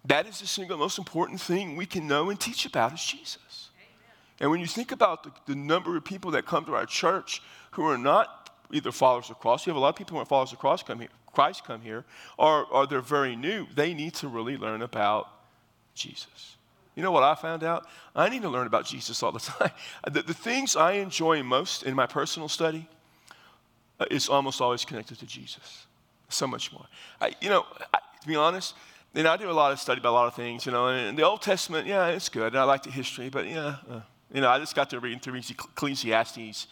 that 0.05 0.27
is 0.27 0.39
the 0.39 0.47
single 0.47 0.77
most 0.77 0.97
important 0.97 1.41
thing 1.41 1.75
we 1.75 1.85
can 1.85 2.07
know 2.07 2.29
and 2.29 2.39
teach 2.39 2.65
about 2.65 2.93
is 2.93 3.03
Jesus. 3.03 3.69
Amen. 3.75 4.15
And 4.39 4.51
when 4.51 4.59
you 4.59 4.67
think 4.67 4.91
about 4.91 5.23
the, 5.23 5.31
the 5.47 5.55
number 5.55 5.97
of 5.97 6.03
people 6.03 6.31
that 6.31 6.45
come 6.45 6.65
to 6.65 6.75
our 6.75 6.85
church 6.85 7.41
who 7.71 7.85
are 7.85 7.97
not 7.97 8.41
either 8.73 8.91
followers 8.91 9.29
of 9.29 9.39
Christ. 9.39 9.65
You 9.65 9.71
have 9.71 9.77
a 9.77 9.79
lot 9.79 9.89
of 9.89 9.95
people 9.95 10.15
who 10.15 10.21
are 10.21 10.25
followers 10.25 10.53
of 10.53 10.59
Christ 10.59 10.85
come 10.85 10.99
here, 10.99 11.09
Christ 11.33 11.63
come 11.65 11.81
here, 11.81 12.05
or, 12.37 12.65
or 12.65 12.87
they're 12.87 13.01
very 13.01 13.35
new. 13.35 13.67
They 13.73 13.93
need 13.93 14.13
to 14.15 14.27
really 14.27 14.57
learn 14.57 14.81
about 14.81 15.29
Jesus. 15.93 16.57
You 16.95 17.03
know 17.03 17.11
what 17.11 17.23
I 17.23 17.35
found 17.35 17.63
out? 17.63 17.87
I 18.15 18.29
need 18.29 18.41
to 18.41 18.49
learn 18.49 18.67
about 18.67 18.85
Jesus 18.85 19.23
all 19.23 19.31
the 19.31 19.39
time. 19.59 19.71
The, 20.09 20.21
the 20.21 20.33
things 20.33 20.75
I 20.75 20.93
enjoy 20.93 21.41
most 21.43 21.83
in 21.83 21.95
my 21.95 22.05
personal 22.05 22.49
study 22.49 22.87
uh, 23.99 24.05
is 24.11 24.29
almost 24.29 24.61
always 24.61 24.83
connected 24.85 25.19
to 25.19 25.25
Jesus. 25.25 25.85
So 26.31 26.47
much 26.47 26.71
more. 26.71 26.85
I, 27.19 27.33
you 27.41 27.49
know, 27.49 27.65
I, 27.93 27.99
to 28.21 28.27
be 28.27 28.35
honest, 28.35 28.73
and 29.13 29.27
I 29.27 29.35
do 29.37 29.49
a 29.49 29.51
lot 29.51 29.71
of 29.71 29.79
study 29.79 29.99
about 29.99 30.11
a 30.11 30.17
lot 30.21 30.27
of 30.27 30.35
things, 30.35 30.65
you 30.65 30.71
know, 30.71 30.87
and 30.87 31.17
the 31.17 31.23
Old 31.23 31.41
Testament, 31.41 31.85
yeah, 31.85 32.07
it's 32.07 32.29
good. 32.29 32.55
I 32.55 32.63
like 32.63 32.83
the 32.83 32.91
history, 32.91 33.29
but 33.29 33.45
yeah, 33.47 33.75
uh, 33.89 34.01
you 34.33 34.39
know, 34.41 34.49
I 34.49 34.57
just 34.59 34.73
got 34.75 34.89
to 34.91 34.99
reading 34.99 35.19
through 35.19 35.35
Ecclesiastes. 35.35 36.67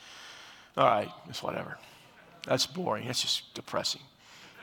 All 0.77 0.85
right, 0.85 1.11
it's 1.27 1.43
whatever. 1.43 1.77
That's 2.47 2.65
boring. 2.65 3.07
That's 3.07 3.21
just 3.21 3.53
depressing. 3.53 4.01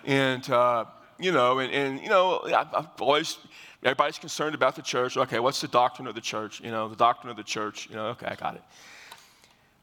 And, 0.06 0.48
uh, 0.48 0.86
you 1.18 1.32
know, 1.32 1.58
and, 1.58 1.72
and 1.72 2.00
you 2.00 2.08
know, 2.08 2.40
I, 2.46 2.66
I've 2.72 3.00
always, 3.00 3.36
everybody's 3.82 4.18
concerned 4.18 4.54
about 4.54 4.76
the 4.76 4.82
church. 4.82 5.16
Okay, 5.16 5.38
what's 5.38 5.60
the 5.60 5.68
doctrine 5.68 6.08
of 6.08 6.14
the 6.14 6.20
church? 6.22 6.60
You 6.62 6.70
know, 6.70 6.88
the 6.88 6.96
doctrine 6.96 7.30
of 7.30 7.36
the 7.36 7.44
church. 7.44 7.88
You 7.90 7.96
know, 7.96 8.06
okay, 8.06 8.26
I 8.26 8.34
got 8.34 8.54
it. 8.54 8.62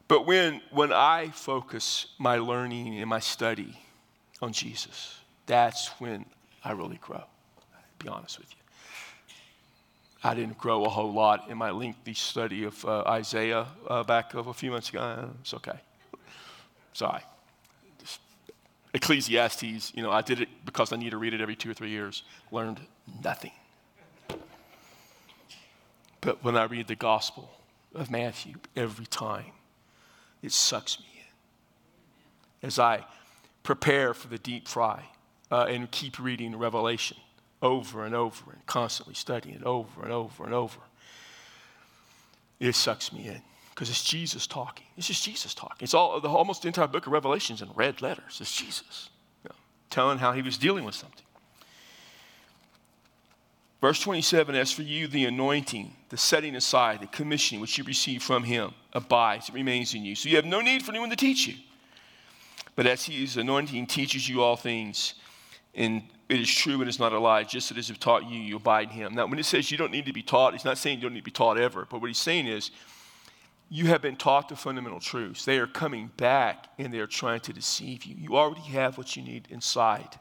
But 0.08 0.26
when, 0.26 0.60
when 0.70 0.92
I 0.92 1.30
focus 1.30 2.06
my 2.18 2.38
learning 2.38 2.98
and 2.98 3.08
my 3.08 3.20
study 3.20 3.78
on 4.40 4.52
Jesus, 4.52 5.18
that's 5.46 5.88
when 6.00 6.24
I 6.64 6.72
really 6.72 6.98
grow, 7.00 7.22
be 7.98 8.08
honest 8.08 8.38
with 8.38 8.50
you. 8.50 8.56
I 10.22 10.34
didn't 10.34 10.56
grow 10.56 10.84
a 10.84 10.88
whole 10.88 11.12
lot 11.12 11.50
in 11.50 11.58
my 11.58 11.70
lengthy 11.70 12.14
study 12.14 12.64
of 12.64 12.82
uh, 12.84 13.02
Isaiah 13.02 13.66
uh, 13.88 14.02
back 14.04 14.34
of 14.34 14.46
a 14.46 14.54
few 14.54 14.70
months 14.70 14.88
ago. 14.88 15.30
It's 15.40 15.52
okay. 15.54 15.78
Sorry. 16.94 17.20
Ecclesiastes, 18.94 19.92
you 19.94 20.02
know, 20.02 20.10
I 20.10 20.22
did 20.22 20.40
it 20.40 20.48
because 20.64 20.92
I 20.92 20.96
need 20.96 21.10
to 21.10 21.18
read 21.18 21.34
it 21.34 21.40
every 21.40 21.56
two 21.56 21.70
or 21.70 21.74
three 21.74 21.90
years. 21.90 22.22
Learned 22.50 22.80
nothing. 23.22 23.50
But 26.20 26.42
when 26.42 26.56
I 26.56 26.64
read 26.64 26.86
the 26.86 26.94
gospel 26.94 27.50
of 27.94 28.10
Matthew 28.10 28.54
every 28.76 29.06
time. 29.06 29.52
It 30.42 30.52
sucks 30.52 30.98
me 30.98 31.06
in. 32.62 32.68
As 32.68 32.78
I 32.78 33.04
prepare 33.64 34.14
for 34.14 34.28
the 34.28 34.38
deep 34.38 34.68
fry 34.68 35.06
uh, 35.50 35.66
and 35.68 35.90
keep 35.90 36.20
reading 36.20 36.56
Revelation 36.56 37.16
over 37.60 38.04
and 38.04 38.14
over 38.14 38.52
and 38.52 38.64
constantly 38.66 39.14
studying 39.14 39.56
it 39.56 39.64
over 39.64 40.02
and 40.02 40.12
over 40.12 40.44
and 40.44 40.54
over, 40.54 40.78
it 42.60 42.74
sucks 42.74 43.12
me 43.12 43.26
in 43.26 43.42
because 43.70 43.90
it's 43.90 44.04
Jesus 44.04 44.46
talking. 44.46 44.86
It's 44.96 45.08
just 45.08 45.24
Jesus 45.24 45.54
talking. 45.54 45.78
It's 45.80 45.94
all 45.94 46.20
the 46.20 46.28
almost 46.28 46.62
the 46.62 46.68
entire 46.68 46.86
book 46.86 47.06
of 47.06 47.12
Revelations 47.12 47.60
in 47.60 47.68
red 47.74 48.00
letters. 48.00 48.38
It's 48.40 48.54
Jesus 48.54 49.10
you 49.42 49.48
know, 49.48 49.56
telling 49.90 50.18
how 50.18 50.32
he 50.32 50.42
was 50.42 50.56
dealing 50.56 50.84
with 50.84 50.94
something. 50.94 51.24
Verse 53.80 54.00
27 54.00 54.54
As 54.54 54.70
for 54.70 54.82
you, 54.82 55.08
the 55.08 55.24
anointing, 55.24 55.94
the 56.10 56.16
setting 56.16 56.54
aside, 56.54 57.00
the 57.00 57.06
commissioning 57.06 57.60
which 57.60 57.76
you 57.76 57.84
receive 57.84 58.22
from 58.22 58.44
him 58.44 58.72
abides, 58.92 59.48
it 59.48 59.54
remains 59.54 59.94
in 59.94 60.04
you. 60.04 60.14
So 60.14 60.28
you 60.28 60.36
have 60.36 60.44
no 60.44 60.60
need 60.60 60.82
for 60.82 60.92
anyone 60.92 61.10
to 61.10 61.16
teach 61.16 61.46
you. 61.46 61.54
But 62.76 62.86
as 62.86 63.04
his 63.04 63.36
anointing 63.36 63.86
teaches 63.86 64.28
you 64.28 64.42
all 64.42 64.56
things, 64.56 65.14
and 65.74 66.02
it 66.28 66.40
is 66.40 66.52
true 66.52 66.80
and 66.80 66.88
it's 66.88 66.98
not 66.98 67.12
a 67.12 67.18
lie, 67.18 67.44
just 67.44 67.70
as 67.72 67.90
it 67.90 68.00
taught 68.00 68.28
you, 68.28 68.38
you 68.38 68.56
abide 68.56 68.90
in 68.90 68.94
him. 68.94 69.14
Now, 69.14 69.26
when 69.26 69.38
it 69.38 69.44
says 69.44 69.70
you 69.70 69.78
don't 69.78 69.92
need 69.92 70.06
to 70.06 70.12
be 70.12 70.22
taught, 70.22 70.54
he's 70.54 70.64
not 70.64 70.78
saying 70.78 70.98
you 70.98 71.02
don't 71.02 71.14
need 71.14 71.20
to 71.20 71.24
be 71.24 71.30
taught 71.30 71.58
ever, 71.58 71.86
but 71.90 72.00
what 72.00 72.08
he's 72.08 72.18
saying 72.18 72.46
is 72.46 72.70
you 73.68 73.86
have 73.86 74.02
been 74.02 74.16
taught 74.16 74.48
the 74.48 74.56
fundamental 74.56 75.00
truths. 75.00 75.44
They 75.44 75.58
are 75.58 75.66
coming 75.66 76.10
back 76.16 76.66
and 76.78 76.92
they 76.92 76.98
are 76.98 77.06
trying 77.06 77.40
to 77.40 77.52
deceive 77.52 78.04
you. 78.04 78.14
You 78.18 78.36
already 78.36 78.60
have 78.62 78.98
what 78.98 79.16
you 79.16 79.22
need 79.22 79.48
inside. 79.50 80.18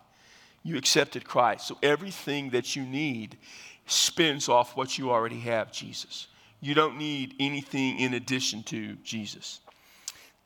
You 0.64 0.78
accepted 0.78 1.26
Christ. 1.26 1.68
So 1.68 1.78
everything 1.84 2.50
that 2.52 2.76
you 2.76 2.84
need 2.84 3.38
spins 3.86 4.48
off 4.48 4.78
what 4.78 4.98
you 4.98 5.12
already 5.12 5.40
have, 5.42 5.72
Jesus. 5.72 6.28
You 6.62 6.74
don't 6.74 6.98
need 6.98 7.36
anything 7.40 8.00
in 8.00 8.14
addition 8.14 8.64
to 8.64 8.96
Jesus. 9.04 9.60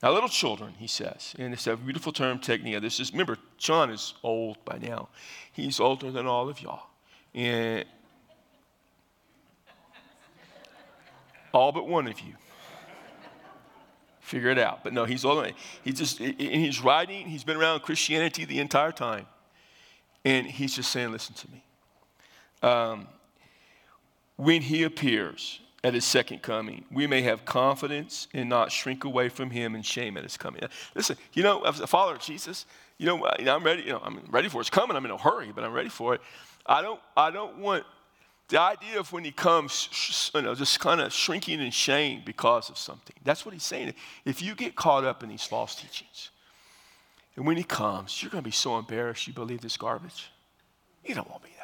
Now, 0.04 0.12
little 0.12 0.30
children, 0.30 0.74
he 0.78 0.86
says, 0.86 1.34
and 1.40 1.54
it's 1.54 1.66
a 1.66 1.76
beautiful 1.76 2.12
term, 2.12 2.38
teknia. 2.40 2.80
This 2.80 3.00
is, 3.00 3.12
remember, 3.12 3.38
John 3.58 3.90
is 3.90 4.14
old 4.22 4.64
by 4.64 4.78
now. 4.78 5.10
He's 5.52 5.80
older 5.80 6.12
than 6.12 6.28
all 6.28 6.50
of 6.50 6.62
y'all. 6.62 6.84
And 7.34 7.86
all 11.52 11.72
but 11.72 11.88
one 11.88 12.08
of 12.08 12.20
you. 12.20 12.34
Figure 14.20 14.50
it 14.50 14.60
out. 14.60 14.84
But 14.84 14.94
no, 14.94 15.06
he's 15.06 15.26
older. 15.26 15.52
He 15.84 15.94
just, 15.94 16.20
he's 16.20 16.84
writing, 16.84 17.28
he's 17.28 17.44
been 17.44 17.58
around 17.58 17.80
Christianity 17.80 18.46
the 18.46 18.60
entire 18.60 18.92
time. 18.92 19.26
And 20.24 20.46
he's 20.46 20.76
just 20.76 20.92
saying, 20.92 21.12
listen 21.12 21.34
to 21.36 21.48
me. 21.50 21.64
Um, 22.62 23.08
when 24.36 24.62
he 24.62 24.84
appears, 24.84 25.60
at 25.84 25.94
his 25.94 26.06
second 26.06 26.42
coming. 26.42 26.86
We 26.92 27.08
may 27.08 27.22
have 27.22 27.46
confidence 27.46 28.28
and 28.34 28.50
not 28.50 28.72
shrink 28.72 29.04
away 29.04 29.30
from 29.30 29.52
him 29.52 29.76
in 29.76 29.84
shame 29.84 30.18
at 30.18 30.24
his 30.24 30.38
coming. 30.38 30.62
Listen, 30.96 31.18
you 31.34 31.44
know, 31.44 31.62
as 31.62 31.80
a 31.80 31.88
follower 31.88 32.16
of 32.16 32.22
Jesus, 32.22 32.66
you 32.98 33.06
know, 33.06 33.26
I'm 33.26 33.64
ready, 33.64 33.84
you 33.84 33.92
know, 33.92 34.02
I'm 34.04 34.22
ready 34.30 34.50
for 34.50 34.58
it. 34.58 34.62
It's 34.62 34.70
coming. 34.70 34.98
I'm 34.98 35.06
in 35.06 35.12
a 35.12 35.18
hurry, 35.18 35.52
but 35.54 35.64
I'm 35.64 35.74
ready 35.74 35.90
for 35.90 36.16
it. 36.16 36.22
I 36.66 36.82
don't, 36.82 37.00
I 37.16 37.32
don't 37.32 37.58
want 37.60 37.84
the 38.50 38.60
idea 38.60 39.00
of 39.00 39.12
when 39.12 39.24
he 39.24 39.32
comes, 39.32 40.32
you 40.34 40.42
know, 40.42 40.56
just 40.56 40.80
kind 40.80 41.02
of 41.02 41.14
shrinking 41.14 41.60
in 41.62 41.72
shame 41.72 42.24
because 42.26 42.70
of 42.70 42.78
something. 42.78 43.16
That's 43.24 43.46
what 43.46 43.54
he's 43.54 43.64
saying. 43.64 43.94
If 44.26 44.42
you 44.42 44.56
get 44.56 44.76
caught 44.76 45.04
up 45.04 45.22
in 45.22 45.30
these 45.30 45.44
false 45.44 45.76
teachings, 45.76 46.32
and 47.36 47.46
when 47.46 47.58
he 47.58 47.64
comes, 47.64 48.24
you're 48.24 48.32
going 48.32 48.44
to 48.44 48.48
be 48.48 48.52
so 48.52 48.80
embarrassed 48.80 49.28
you 49.28 49.34
believe 49.34 49.62
this 49.62 49.78
garbage. 49.78 50.32
You 51.06 51.14
don't 51.14 51.30
want 51.30 51.44
to 51.44 51.50
be 51.50 51.56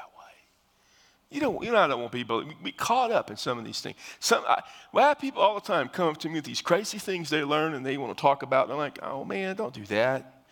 you 1.33 1.39
don't, 1.39 1.63
you 1.63 1.71
know, 1.71 1.77
I 1.77 1.87
don't 1.87 1.99
want 1.99 2.11
people 2.11 2.43
to 2.43 2.55
be 2.63 2.71
caught 2.71 3.11
up 3.11 3.31
in 3.31 3.37
some 3.37 3.57
of 3.57 3.65
these 3.65 3.81
things. 3.81 3.97
Some, 4.19 4.43
I, 4.47 4.61
well, 4.91 5.05
I 5.05 5.09
have 5.09 5.19
people 5.19 5.41
all 5.41 5.55
the 5.55 5.61
time 5.61 5.89
come 5.89 6.07
up 6.07 6.17
to 6.17 6.29
me 6.29 6.35
with 6.35 6.45
these 6.45 6.61
crazy 6.61 6.97
things 6.97 7.29
they 7.29 7.43
learn 7.43 7.73
and 7.73 7.85
they 7.85 7.97
want 7.97 8.15
to 8.15 8.21
talk 8.21 8.43
about. 8.43 8.65
And 8.65 8.73
I'm 8.73 8.79
like, 8.79 8.99
oh 9.01 9.25
man, 9.25 9.55
don't 9.55 9.73
do 9.73 9.85
that. 9.85 10.43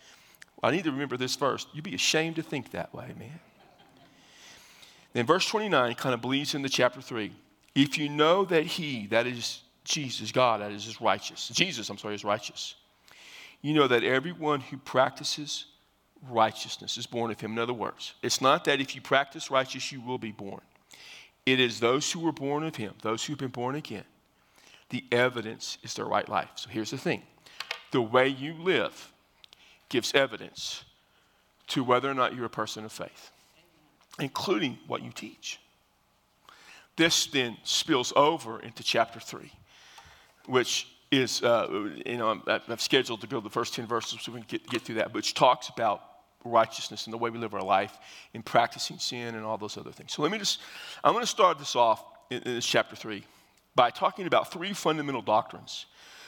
I 0.62 0.70
need 0.70 0.84
to 0.84 0.90
remember 0.90 1.16
this 1.16 1.34
first. 1.34 1.68
You'd 1.72 1.84
be 1.84 1.94
ashamed 1.94 2.36
to 2.36 2.42
think 2.42 2.70
that 2.70 2.94
way, 2.94 3.12
man. 3.18 3.40
Then 5.12 5.26
verse 5.26 5.46
29 5.46 5.94
kind 5.94 6.14
of 6.14 6.20
bleeds 6.20 6.54
into 6.54 6.68
chapter 6.68 7.00
3. 7.00 7.32
If 7.74 7.98
you 7.98 8.08
know 8.08 8.44
that 8.46 8.64
he, 8.64 9.06
that 9.08 9.26
is 9.26 9.62
Jesus, 9.84 10.32
God, 10.32 10.60
that 10.60 10.70
is, 10.72 11.00
righteous, 11.00 11.48
Jesus, 11.48 11.88
I'm 11.90 11.98
sorry, 11.98 12.14
is 12.14 12.24
righteous, 12.24 12.76
you 13.60 13.74
know 13.74 13.88
that 13.88 14.04
everyone 14.04 14.60
who 14.60 14.76
practices 14.76 15.66
righteousness 16.28 16.96
is 16.96 17.06
born 17.06 17.30
of 17.30 17.40
him. 17.40 17.52
In 17.52 17.58
other 17.58 17.72
words, 17.72 18.14
it's 18.22 18.40
not 18.40 18.64
that 18.64 18.80
if 18.80 18.94
you 18.94 19.00
practice 19.00 19.50
righteous, 19.50 19.90
you 19.90 20.00
will 20.00 20.18
be 20.18 20.32
born. 20.32 20.60
It 21.44 21.58
is 21.58 21.80
those 21.80 22.10
who 22.10 22.20
were 22.20 22.32
born 22.32 22.62
of 22.62 22.76
him, 22.76 22.94
those 23.02 23.24
who've 23.24 23.38
been 23.38 23.48
born 23.48 23.74
again. 23.74 24.04
The 24.90 25.04
evidence 25.10 25.78
is 25.82 25.94
their 25.94 26.04
right 26.04 26.28
life. 26.28 26.50
So 26.56 26.70
here's 26.70 26.90
the 26.90 26.98
thing 26.98 27.22
the 27.90 28.02
way 28.02 28.28
you 28.28 28.54
live 28.54 29.12
gives 29.88 30.14
evidence 30.14 30.84
to 31.68 31.84
whether 31.84 32.10
or 32.10 32.14
not 32.14 32.34
you're 32.34 32.44
a 32.44 32.50
person 32.50 32.84
of 32.84 32.92
faith, 32.92 33.30
including 34.18 34.78
what 34.86 35.02
you 35.02 35.10
teach. 35.10 35.58
This 36.96 37.26
then 37.26 37.56
spills 37.64 38.12
over 38.14 38.60
into 38.60 38.82
chapter 38.82 39.18
3, 39.18 39.50
which 40.46 40.88
is, 41.10 41.42
uh, 41.42 41.66
you 42.04 42.18
know, 42.18 42.42
I've 42.46 42.80
scheduled 42.80 43.20
to 43.22 43.26
go 43.26 43.38
to 43.38 43.44
the 43.44 43.50
first 43.50 43.74
10 43.74 43.86
verses 43.86 44.20
so 44.22 44.32
we 44.32 44.40
can 44.40 44.46
get, 44.48 44.66
get 44.68 44.82
through 44.82 44.96
that, 44.96 45.14
which 45.14 45.34
talks 45.34 45.68
about 45.68 46.02
righteousness 46.44 47.06
and 47.06 47.12
the 47.12 47.18
way 47.18 47.30
we 47.30 47.38
live 47.38 47.54
our 47.54 47.62
life 47.62 47.98
in 48.34 48.42
practicing 48.42 48.98
sin 48.98 49.34
and 49.34 49.44
all 49.44 49.58
those 49.58 49.76
other 49.76 49.92
things. 49.92 50.12
So 50.12 50.22
let 50.22 50.30
me 50.30 50.38
just, 50.38 50.60
I'm 51.04 51.12
going 51.12 51.24
to 51.24 51.30
start 51.30 51.58
this 51.58 51.76
off 51.76 52.04
in, 52.30 52.42
in 52.42 52.54
this 52.54 52.66
chapter 52.66 52.96
three 52.96 53.24
by 53.74 53.90
talking 53.90 54.26
about 54.26 54.52
three 54.52 54.72
fundamental 54.72 55.22
doctrines 55.22 55.86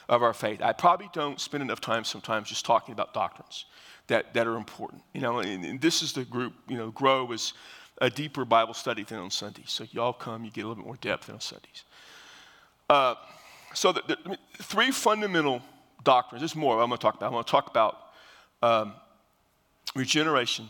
of 0.09 0.23
our 0.23 0.35
faith. 0.35 0.61
I 0.63 0.73
probably 0.73 1.09
don't 1.13 1.41
spend 1.41 1.63
enough 1.63 1.81
time 1.81 2.05
sometimes 2.05 2.49
just 2.49 2.65
talking 2.65 2.93
about 2.93 3.15
doctrines 3.15 3.67
that, 4.07 4.35
that 4.35 4.47
are 4.47 4.57
important. 4.57 5.03
You 5.13 5.21
know, 5.21 5.39
and, 5.39 5.65
and 5.65 5.81
this 5.81 6.03
is 6.03 6.13
the 6.13 6.25
group, 6.25 6.53
you 6.69 6.77
know, 6.77 6.91
Grow 6.91 7.31
is 7.33 7.55
a 8.01 8.11
deeper 8.11 8.45
Bible 8.45 8.75
study 8.75 9.05
than 9.05 9.19
on 9.19 9.31
Sundays. 9.31 9.71
So 9.71 9.87
y'all 9.93 10.13
come, 10.13 10.45
you 10.45 10.51
get 10.51 10.65
a 10.65 10.69
little 10.69 10.83
bit 10.83 10.87
more 10.87 10.97
depth 10.97 11.27
than 11.27 11.37
on 11.37 11.41
Sundays. 11.41 11.85
Uh, 12.91 13.15
so 13.73 13.93
the, 13.93 14.03
the, 14.07 14.39
three 14.63 14.91
fundamental 14.91 15.63
doctrines, 16.03 16.43
there's 16.43 16.57
more 16.57 16.81
I'm 16.81 16.89
going 16.89 16.99
to 16.99 17.03
talk 17.03 17.15
about. 17.15 17.27
I'm 17.27 17.33
going 17.33 17.45
to 17.45 17.51
talk 17.51 17.71
about 17.71 17.99
um, 18.63 18.95
regeneration, 19.95 20.69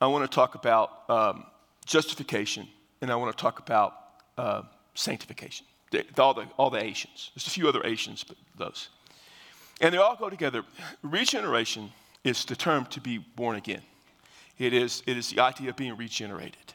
I 0.00 0.06
want 0.06 0.30
to 0.30 0.34
talk 0.34 0.54
about 0.54 1.08
um, 1.08 1.44
justification, 1.84 2.68
and 3.00 3.10
I 3.10 3.16
want 3.16 3.36
to 3.36 3.40
talk 3.40 3.58
about 3.58 3.94
uh, 4.36 4.62
sanctification. 4.94 5.66
The, 5.90 6.04
all, 6.18 6.34
the, 6.34 6.46
all 6.56 6.70
the 6.70 6.82
Asians. 6.82 7.30
There's 7.34 7.46
a 7.46 7.50
few 7.50 7.68
other 7.68 7.80
Asians, 7.84 8.24
but 8.24 8.36
those. 8.58 8.88
And 9.80 9.94
they 9.94 9.98
all 9.98 10.16
go 10.16 10.28
together. 10.28 10.64
Regeneration 11.02 11.92
is 12.24 12.44
the 12.44 12.56
term 12.56 12.86
to 12.86 13.00
be 13.00 13.18
born 13.18 13.56
again. 13.56 13.82
It 14.58 14.72
is, 14.72 15.02
it 15.06 15.16
is 15.16 15.30
the 15.30 15.40
idea 15.40 15.70
of 15.70 15.76
being 15.76 15.96
regenerated. 15.96 16.74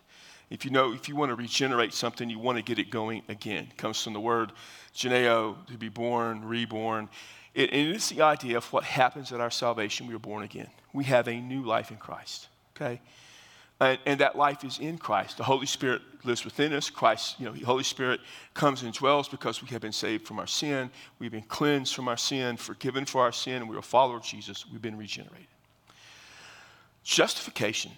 If 0.49 0.65
you 0.65 0.71
know, 0.71 0.93
if 0.93 1.09
you 1.09 1.15
want 1.15 1.29
to 1.29 1.35
regenerate 1.35 1.93
something, 1.93 2.29
you 2.29 2.37
want 2.37 2.57
to 2.57 2.63
get 2.63 2.77
it 2.77 2.89
going 2.89 3.23
again. 3.29 3.67
It 3.71 3.77
comes 3.77 4.01
from 4.03 4.13
the 4.13 4.19
word 4.19 4.51
geneo, 4.93 5.57
to 5.67 5.77
be 5.77 5.89
born, 5.89 6.43
reborn. 6.45 7.09
It, 7.53 7.73
it 7.73 7.87
is 7.87 8.09
the 8.09 8.21
idea 8.21 8.57
of 8.57 8.71
what 8.71 8.83
happens 8.83 9.31
at 9.31 9.41
our 9.41 9.51
salvation. 9.51 10.07
We 10.07 10.15
are 10.15 10.19
born 10.19 10.43
again. 10.43 10.69
We 10.93 11.03
have 11.05 11.27
a 11.27 11.35
new 11.35 11.63
life 11.63 11.91
in 11.91 11.97
Christ. 11.97 12.47
Okay? 12.75 13.01
And, 13.79 13.99
and, 14.05 14.19
that 14.19 14.35
life 14.35 14.63
is 14.63 14.77
in 14.79 14.97
Christ. 14.97 15.37
The 15.37 15.43
Holy 15.43 15.65
Spirit 15.65 16.01
lives 16.23 16.45
within 16.45 16.71
us. 16.71 16.89
Christ, 16.89 17.39
you 17.39 17.45
know, 17.47 17.51
the 17.51 17.65
Holy 17.65 17.83
Spirit 17.83 18.19
comes 18.53 18.83
and 18.83 18.93
dwells 18.93 19.27
because 19.27 19.61
we 19.61 19.69
have 19.69 19.81
been 19.81 19.91
saved 19.91 20.27
from 20.27 20.39
our 20.39 20.47
sin. 20.47 20.91
We've 21.17 21.31
been 21.31 21.41
cleansed 21.41 21.95
from 21.95 22.07
our 22.07 22.17
sin, 22.17 22.57
forgiven 22.57 23.05
for 23.05 23.21
our 23.21 23.31
sin, 23.31 23.55
and 23.55 23.69
we're 23.69 23.79
a 23.79 23.83
follower 23.83 24.17
of 24.17 24.23
Jesus. 24.23 24.65
We've 24.71 24.81
been 24.81 24.97
regenerated. 24.97 25.47
Justification 27.03 27.91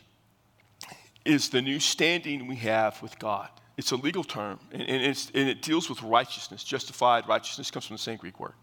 is 1.26 1.50
the 1.50 1.62
new 1.62 1.80
standing 1.80 2.48
we 2.48 2.56
have 2.58 3.02
with 3.02 3.20
God. 3.20 3.50
It's 3.76 3.92
a 3.92 3.96
legal 3.96 4.24
term, 4.24 4.60
and, 4.72 4.84
and, 4.84 5.32
and 5.34 5.50
it 5.50 5.62
deals 5.62 5.90
with 5.90 6.02
righteousness. 6.02 6.64
Justified 6.64 7.28
righteousness 7.28 7.72
comes 7.72 7.86
from 7.86 7.96
the 7.96 8.02
same 8.02 8.18
Greek 8.18 8.40
word. 8.40 8.54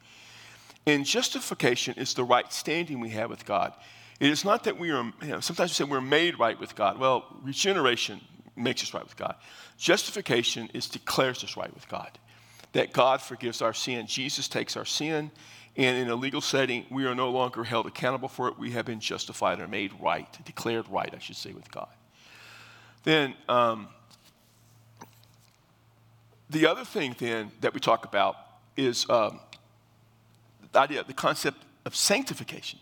And 0.87 1.05
justification 1.05 1.95
is 1.97 2.15
the 2.15 2.25
right 2.25 2.51
standing 2.53 3.01
we 3.01 3.11
have 3.11 3.31
with 3.31 3.45
God. 3.45 3.75
It 4.19 4.31
is 4.31 4.45
not 4.45 4.65
that 4.65 4.79
we 4.79 4.91
are, 4.91 5.05
you 5.23 5.29
know, 5.29 5.41
sometimes 5.41 5.71
we 5.71 5.75
say 5.75 5.85
we're 5.85 6.01
made 6.01 6.39
right 6.39 6.59
with 6.59 6.75
God. 6.75 6.99
Well, 6.99 7.25
regeneration 7.43 8.21
makes 8.57 8.83
us 8.83 8.93
right 8.93 9.05
with 9.05 9.17
God. 9.17 9.35
Justification 9.79 10.71
is 10.75 10.89
declares 10.89 11.43
us 11.43 11.57
right 11.57 11.73
with 11.75 11.89
God. 11.89 12.11
That 12.73 12.93
God 12.93 13.21
forgives 13.21 13.63
our 13.63 13.73
sin. 13.73 14.07
Jesus 14.07 14.47
takes 14.47 14.77
our 14.77 14.85
sin, 14.85 15.31
and 15.77 15.97
in 15.97 16.09
a 16.09 16.15
legal 16.15 16.41
setting, 16.41 16.85
we 16.91 17.07
are 17.07 17.15
no 17.15 17.31
longer 17.31 17.65
held 17.65 17.87
accountable 17.87 18.29
for 18.29 18.49
it. 18.49 18.59
We 18.59 18.73
have 18.73 18.85
been 18.85 19.01
justified 19.01 19.61
or 19.61 19.67
made 19.67 19.93
right, 20.01 20.29
declared 20.45 20.87
right, 20.89 21.13
I 21.13 21.19
should 21.19 21.37
say, 21.37 21.53
with 21.53 21.71
God. 21.71 21.89
Then, 23.05 23.35
um, 23.49 23.89
the 26.51 26.67
other 26.67 26.85
thing 26.85 27.15
then 27.19 27.53
that 27.61 27.73
we 27.73 27.81
talk 27.81 28.05
about 28.05 28.37
is 28.77 29.09
um, 29.09 29.41
the 30.73 30.79
idea, 30.81 31.05
the 31.05 31.13
concept 31.13 31.65
of 31.85 31.95
sanctification 31.95 32.79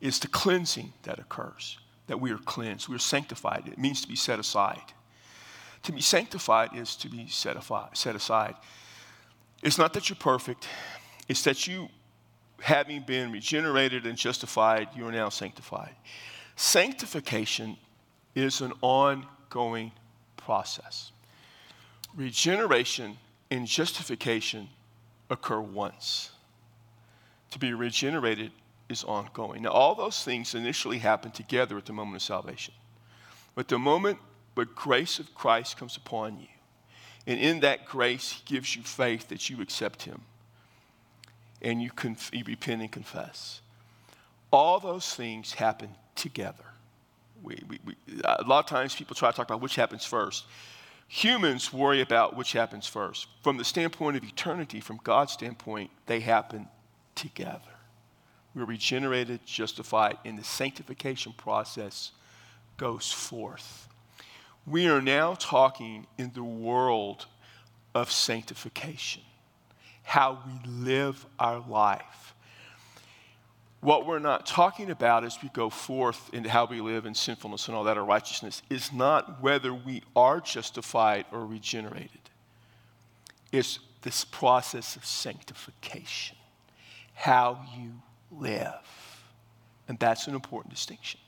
is 0.00 0.18
the 0.18 0.28
cleansing 0.28 0.92
that 1.04 1.18
occurs, 1.18 1.78
that 2.06 2.20
we 2.20 2.30
are 2.30 2.38
cleansed, 2.38 2.88
we 2.88 2.96
are 2.96 3.00
sanctified. 3.00 3.64
It 3.66 3.78
means 3.78 4.02
to 4.02 4.08
be 4.08 4.16
set 4.16 4.38
aside. 4.38 4.92
To 5.84 5.92
be 5.92 6.00
sanctified 6.00 6.70
is 6.74 6.96
to 6.96 7.08
be 7.08 7.28
set, 7.28 7.56
set 7.94 8.16
aside. 8.16 8.54
It's 9.62 9.78
not 9.78 9.92
that 9.94 10.08
you're 10.08 10.16
perfect, 10.16 10.68
it's 11.28 11.42
that 11.44 11.66
you, 11.66 11.88
having 12.60 13.02
been 13.02 13.32
regenerated 13.32 14.06
and 14.06 14.18
justified, 14.18 14.88
you 14.94 15.06
are 15.06 15.12
now 15.12 15.28
sanctified. 15.28 15.94
Sanctification 16.56 17.76
is 18.34 18.60
an 18.60 18.72
ongoing 18.82 19.92
process. 20.36 21.12
Regeneration 22.14 23.18
and 23.50 23.66
justification 23.66 24.68
occur 25.30 25.60
once. 25.60 26.30
To 27.50 27.58
be 27.58 27.72
regenerated 27.72 28.52
is 28.88 29.04
ongoing. 29.04 29.62
Now, 29.62 29.70
all 29.70 29.94
those 29.94 30.22
things 30.22 30.54
initially 30.54 30.98
happen 30.98 31.30
together 31.30 31.76
at 31.78 31.86
the 31.86 31.92
moment 31.92 32.16
of 32.16 32.22
salvation. 32.22 32.74
But 33.54 33.68
the 33.68 33.78
moment 33.78 34.18
the 34.54 34.64
grace 34.64 35.18
of 35.18 35.34
Christ 35.34 35.76
comes 35.76 35.96
upon 35.96 36.38
you, 36.40 36.48
and 37.26 37.40
in 37.40 37.60
that 37.60 37.86
grace, 37.86 38.30
He 38.30 38.42
gives 38.44 38.76
you 38.76 38.82
faith 38.82 39.28
that 39.28 39.50
you 39.50 39.60
accept 39.60 40.02
Him, 40.02 40.22
and 41.60 41.82
you, 41.82 41.90
conf- 41.90 42.30
you 42.32 42.44
repent 42.44 42.80
and 42.80 42.92
confess. 42.92 43.60
All 44.52 44.78
those 44.78 45.14
things 45.14 45.52
happen 45.52 45.90
together. 46.14 46.64
We, 47.42 47.62
we, 47.68 47.78
we, 47.84 47.96
a 48.24 48.44
lot 48.44 48.64
of 48.64 48.66
times 48.66 48.94
people 48.94 49.16
try 49.16 49.30
to 49.30 49.36
talk 49.36 49.48
about 49.48 49.60
which 49.60 49.74
happens 49.74 50.04
first. 50.04 50.44
Humans 51.08 51.72
worry 51.72 52.00
about 52.00 52.36
which 52.36 52.52
happens 52.52 52.86
first. 52.86 53.26
From 53.42 53.56
the 53.56 53.64
standpoint 53.64 54.16
of 54.16 54.24
eternity, 54.24 54.80
from 54.80 54.98
God's 55.04 55.32
standpoint, 55.32 55.90
they 56.06 56.20
happen 56.20 56.68
together. 57.16 57.60
We're 58.54 58.64
regenerated, 58.64 59.40
justified, 59.44 60.18
and 60.24 60.38
the 60.38 60.44
sanctification 60.44 61.34
process 61.36 62.12
goes 62.76 63.10
forth. 63.10 63.88
We 64.66 64.86
are 64.88 65.02
now 65.02 65.34
talking 65.34 66.06
in 66.16 66.32
the 66.32 66.44
world 66.44 67.26
of 67.94 68.10
sanctification, 68.10 69.22
how 70.02 70.38
we 70.46 70.70
live 70.70 71.26
our 71.38 71.60
life. 71.68 72.34
What 73.80 74.06
we're 74.06 74.18
not 74.18 74.46
talking 74.46 74.90
about 74.90 75.24
as 75.24 75.38
we 75.42 75.50
go 75.50 75.70
forth 75.70 76.30
into 76.32 76.48
how 76.48 76.64
we 76.64 76.80
live 76.80 77.06
in 77.06 77.14
sinfulness 77.14 77.68
and 77.68 77.76
all 77.76 77.84
that, 77.84 77.98
or 77.98 78.04
righteousness, 78.04 78.62
is 78.70 78.92
not 78.92 79.42
whether 79.42 79.72
we 79.72 80.02
are 80.16 80.40
justified 80.40 81.26
or 81.30 81.44
regenerated. 81.44 82.10
It's 83.52 83.78
this 84.02 84.24
process 84.24 84.96
of 84.96 85.04
sanctification, 85.04 86.35
how 87.16 87.58
you 87.76 87.92
live. 88.30 89.24
And 89.88 89.98
that's 89.98 90.28
an 90.28 90.34
important 90.34 90.72
distinction. 90.72 91.18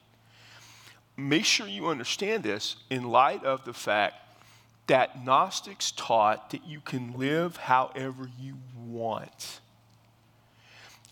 Make 1.17 1.45
sure 1.45 1.67
you 1.67 1.89
understand 1.89 2.45
this 2.45 2.77
in 2.91 3.09
light 3.09 3.43
of 3.45 3.65
the 3.65 3.73
fact 3.73 4.15
that 4.87 5.25
Gnostics 5.25 5.91
taught 5.91 6.51
that 6.51 6.67
you 6.67 6.81
can 6.81 7.19
live 7.19 7.57
however 7.57 8.31
you 8.39 8.59
want 8.77 9.61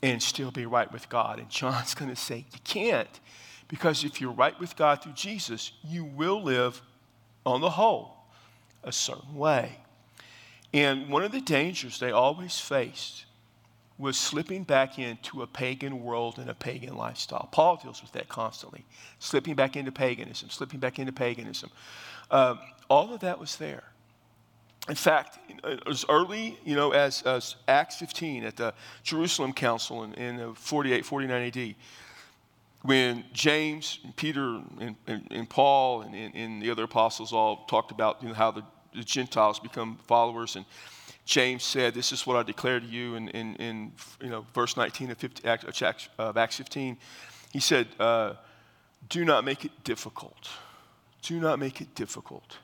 and 0.03 0.23
still 0.23 0.51
be 0.51 0.67
right 0.67 0.91
with 0.93 1.09
God. 1.09 1.39
And 1.39 1.49
John's 1.51 1.95
going 1.95 2.11
to 2.11 2.17
say 2.17 2.45
you 2.53 2.59
can't 2.63 3.21
because 3.69 4.05
if 4.05 4.21
you're 4.21 4.31
right 4.31 4.59
with 4.61 4.77
God 4.77 5.03
through 5.03 5.15
Jesus, 5.15 5.73
you 5.83 6.05
will 6.05 6.43
live 6.43 6.81
on 7.45 7.61
the 7.61 7.71
whole 7.71 8.15
a 8.85 8.93
certain 8.93 9.35
way. 9.35 9.79
And 10.73 11.09
one 11.09 11.25
of 11.25 11.33
the 11.33 11.41
dangers 11.41 11.99
they 11.99 12.13
always 12.13 12.61
faced 12.61 13.25
was 13.99 14.19
slipping 14.19 14.63
back 14.63 14.99
into 14.99 15.43
a 15.43 15.47
pagan 15.47 16.03
world 16.03 16.39
and 16.39 16.51
a 16.51 16.55
pagan 16.55 16.97
lifestyle. 16.97 17.49
Paul 17.51 17.77
deals 17.83 18.03
with 18.03 18.13
that 18.13 18.29
constantly, 18.29 18.85
slipping 19.19 19.55
back 19.55 19.77
into 19.77 19.91
paganism, 19.91 20.51
slipping 20.51 20.81
back 20.81 20.99
into 20.99 21.13
paganism. 21.13 21.71
Um, 22.31 22.59
all 22.91 23.15
of 23.15 23.21
that 23.21 23.39
was 23.39 23.57
there. 23.57 23.85
In 24.89 24.95
fact, 24.95 25.39
as 25.87 26.05
early, 26.09 26.59
you 26.65 26.77
know, 26.77 26.93
as, 26.93 27.23
as 27.23 27.57
Acts 27.67 27.97
15 27.97 28.45
at 28.45 28.57
the 28.57 28.73
Jerusalem 29.03 29.53
Council 29.53 30.05
in, 30.05 30.15
in 30.15 30.55
48, 30.55 31.05
49 31.05 31.43
AD, 31.43 31.75
when 32.83 33.25
James 33.33 33.99
and 34.05 34.15
Peter 34.15 34.61
and, 34.79 34.95
and, 35.09 35.27
and 35.31 35.51
Paul 35.51 36.03
and, 36.03 36.15
and, 36.15 36.63
the 36.63 36.71
other 36.71 36.85
apostles 36.85 37.33
all 37.33 37.65
talked 37.67 37.91
about 37.91 38.23
you 38.23 38.29
know, 38.29 38.35
how 38.35 38.53
the, 38.53 38.63
the 38.95 39.03
Gentiles 39.03 39.59
become 39.59 39.99
followers 40.07 40.55
and 40.55 40.65
James 41.27 41.65
said, 41.65 41.93
This 41.93 42.13
is 42.13 42.27
what 42.27 42.37
I 42.37 42.45
declare 42.45 42.81
to 42.81 42.87
you 42.87 43.17
in, 43.17 43.29
in, 43.31 43.57
in 43.57 43.93
you 44.23 44.31
know, 44.31 44.47
verse 44.55 44.77
19 44.77 45.11
of, 45.11 45.19
50, 45.19 45.49
of 46.19 46.37
Acts 46.37 46.57
15. 46.57 46.97
He 47.53 47.61
said, 47.61 47.89
uh, 47.99 48.35
Do 49.09 49.25
not 49.25 49.45
make 49.45 49.65
it 49.65 49.73
difficult. 49.85 50.49
Do 51.23 51.41
not 51.41 51.59
make 51.59 51.81
it 51.81 51.95
difficult 51.97 52.59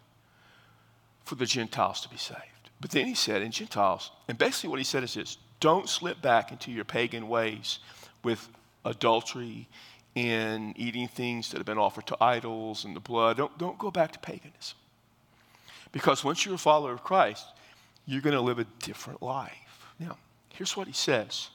for 1.24 1.34
the 1.34 1.44
Gentiles 1.44 2.00
to 2.02 2.08
be 2.08 2.16
saved. 2.16 2.38
But 2.80 2.92
then 2.92 3.06
he 3.06 3.14
said, 3.14 3.42
in 3.42 3.50
Gentiles, 3.50 4.12
and 4.28 4.38
basically 4.38 4.70
what 4.70 4.78
he 4.78 4.84
said 4.84 5.02
is 5.02 5.14
this 5.14 5.38
don't 5.58 5.88
slip 5.88 6.22
back 6.22 6.50
into 6.50 6.70
your 6.72 6.84
pagan 6.84 7.28
ways 7.28 7.80
with 8.24 8.48
adultery 8.84 9.68
and 10.14 10.78
eating 10.78 11.08
things 11.08 11.50
that 11.50 11.58
have 11.58 11.66
been 11.66 11.78
offered 11.78 12.06
to 12.08 12.16
idols 12.20 12.84
and 12.84 12.94
the 12.94 13.00
blood. 13.00 13.36
Don't, 13.36 13.56
don't 13.58 13.78
go 13.78 13.90
back 13.90 14.12
to 14.12 14.18
paganism. 14.18 14.76
Because 15.90 16.24
once 16.24 16.44
you're 16.44 16.56
a 16.56 16.58
follower 16.58 16.92
of 16.92 17.04
Christ, 17.04 17.46
you're 18.06 18.20
going 18.20 18.34
to 18.34 18.40
live 18.40 18.58
a 18.58 18.66
different 18.80 19.22
life. 19.22 19.86
Now, 19.98 20.18
here's 20.50 20.76
what 20.76 20.86
he 20.86 20.92
says 20.92 21.48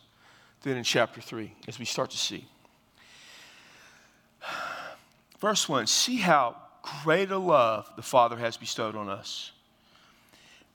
then 0.63 0.77
in 0.77 0.83
chapter 0.83 1.21
3 1.21 1.53
as 1.67 1.79
we 1.79 1.85
start 1.85 2.11
to 2.11 2.17
see. 2.17 2.45
Verse 5.39 5.69
1 5.69 5.87
See 5.87 6.17
how 6.17 6.57
great 7.03 7.31
a 7.31 7.37
love 7.37 7.89
the 7.95 8.01
Father 8.01 8.37
has 8.37 8.57
bestowed 8.57 8.95
on 8.95 9.09
us, 9.09 9.51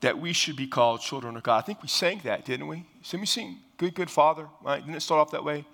that 0.01 0.19
we 0.19 0.33
should 0.33 0.55
be 0.55 0.67
called 0.67 1.01
children 1.01 1.35
of 1.35 1.43
God. 1.43 1.57
I 1.57 1.61
think 1.61 1.81
we 1.81 1.87
sang 1.87 2.21
that, 2.23 2.45
didn't 2.45 2.67
we? 2.67 2.85
Didn't 3.03 3.21
we 3.21 3.25
sing 3.25 3.57
Good, 3.77 3.95
Good 3.95 4.09
Father? 4.09 4.47
Right? 4.63 4.79
Didn't 4.79 4.95
it 4.95 5.01
start 5.01 5.19
off 5.19 5.31
that 5.31 5.43
way? 5.43 5.65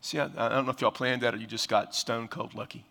See, 0.00 0.18
I, 0.18 0.26
I 0.36 0.48
don't 0.48 0.66
know 0.66 0.72
if 0.72 0.80
y'all 0.80 0.90
planned 0.90 1.22
that 1.22 1.34
or 1.34 1.38
you 1.38 1.46
just 1.46 1.68
got 1.68 1.94
stone 1.94 2.28
cold 2.28 2.54
lucky. 2.54 2.84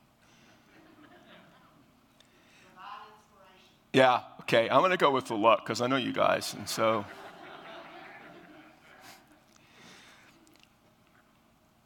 Yeah, 3.95 4.23
okay, 4.41 4.69
I'm 4.69 4.79
going 4.79 4.91
to 4.91 4.97
go 4.97 5.09
with 5.09 5.27
the 5.27 5.37
luck 5.37 5.63
because 5.63 5.79
I 5.79 5.87
know 5.87 5.95
you 5.95 6.11
guys. 6.11 6.53
And 6.53 6.67
so, 6.67 7.05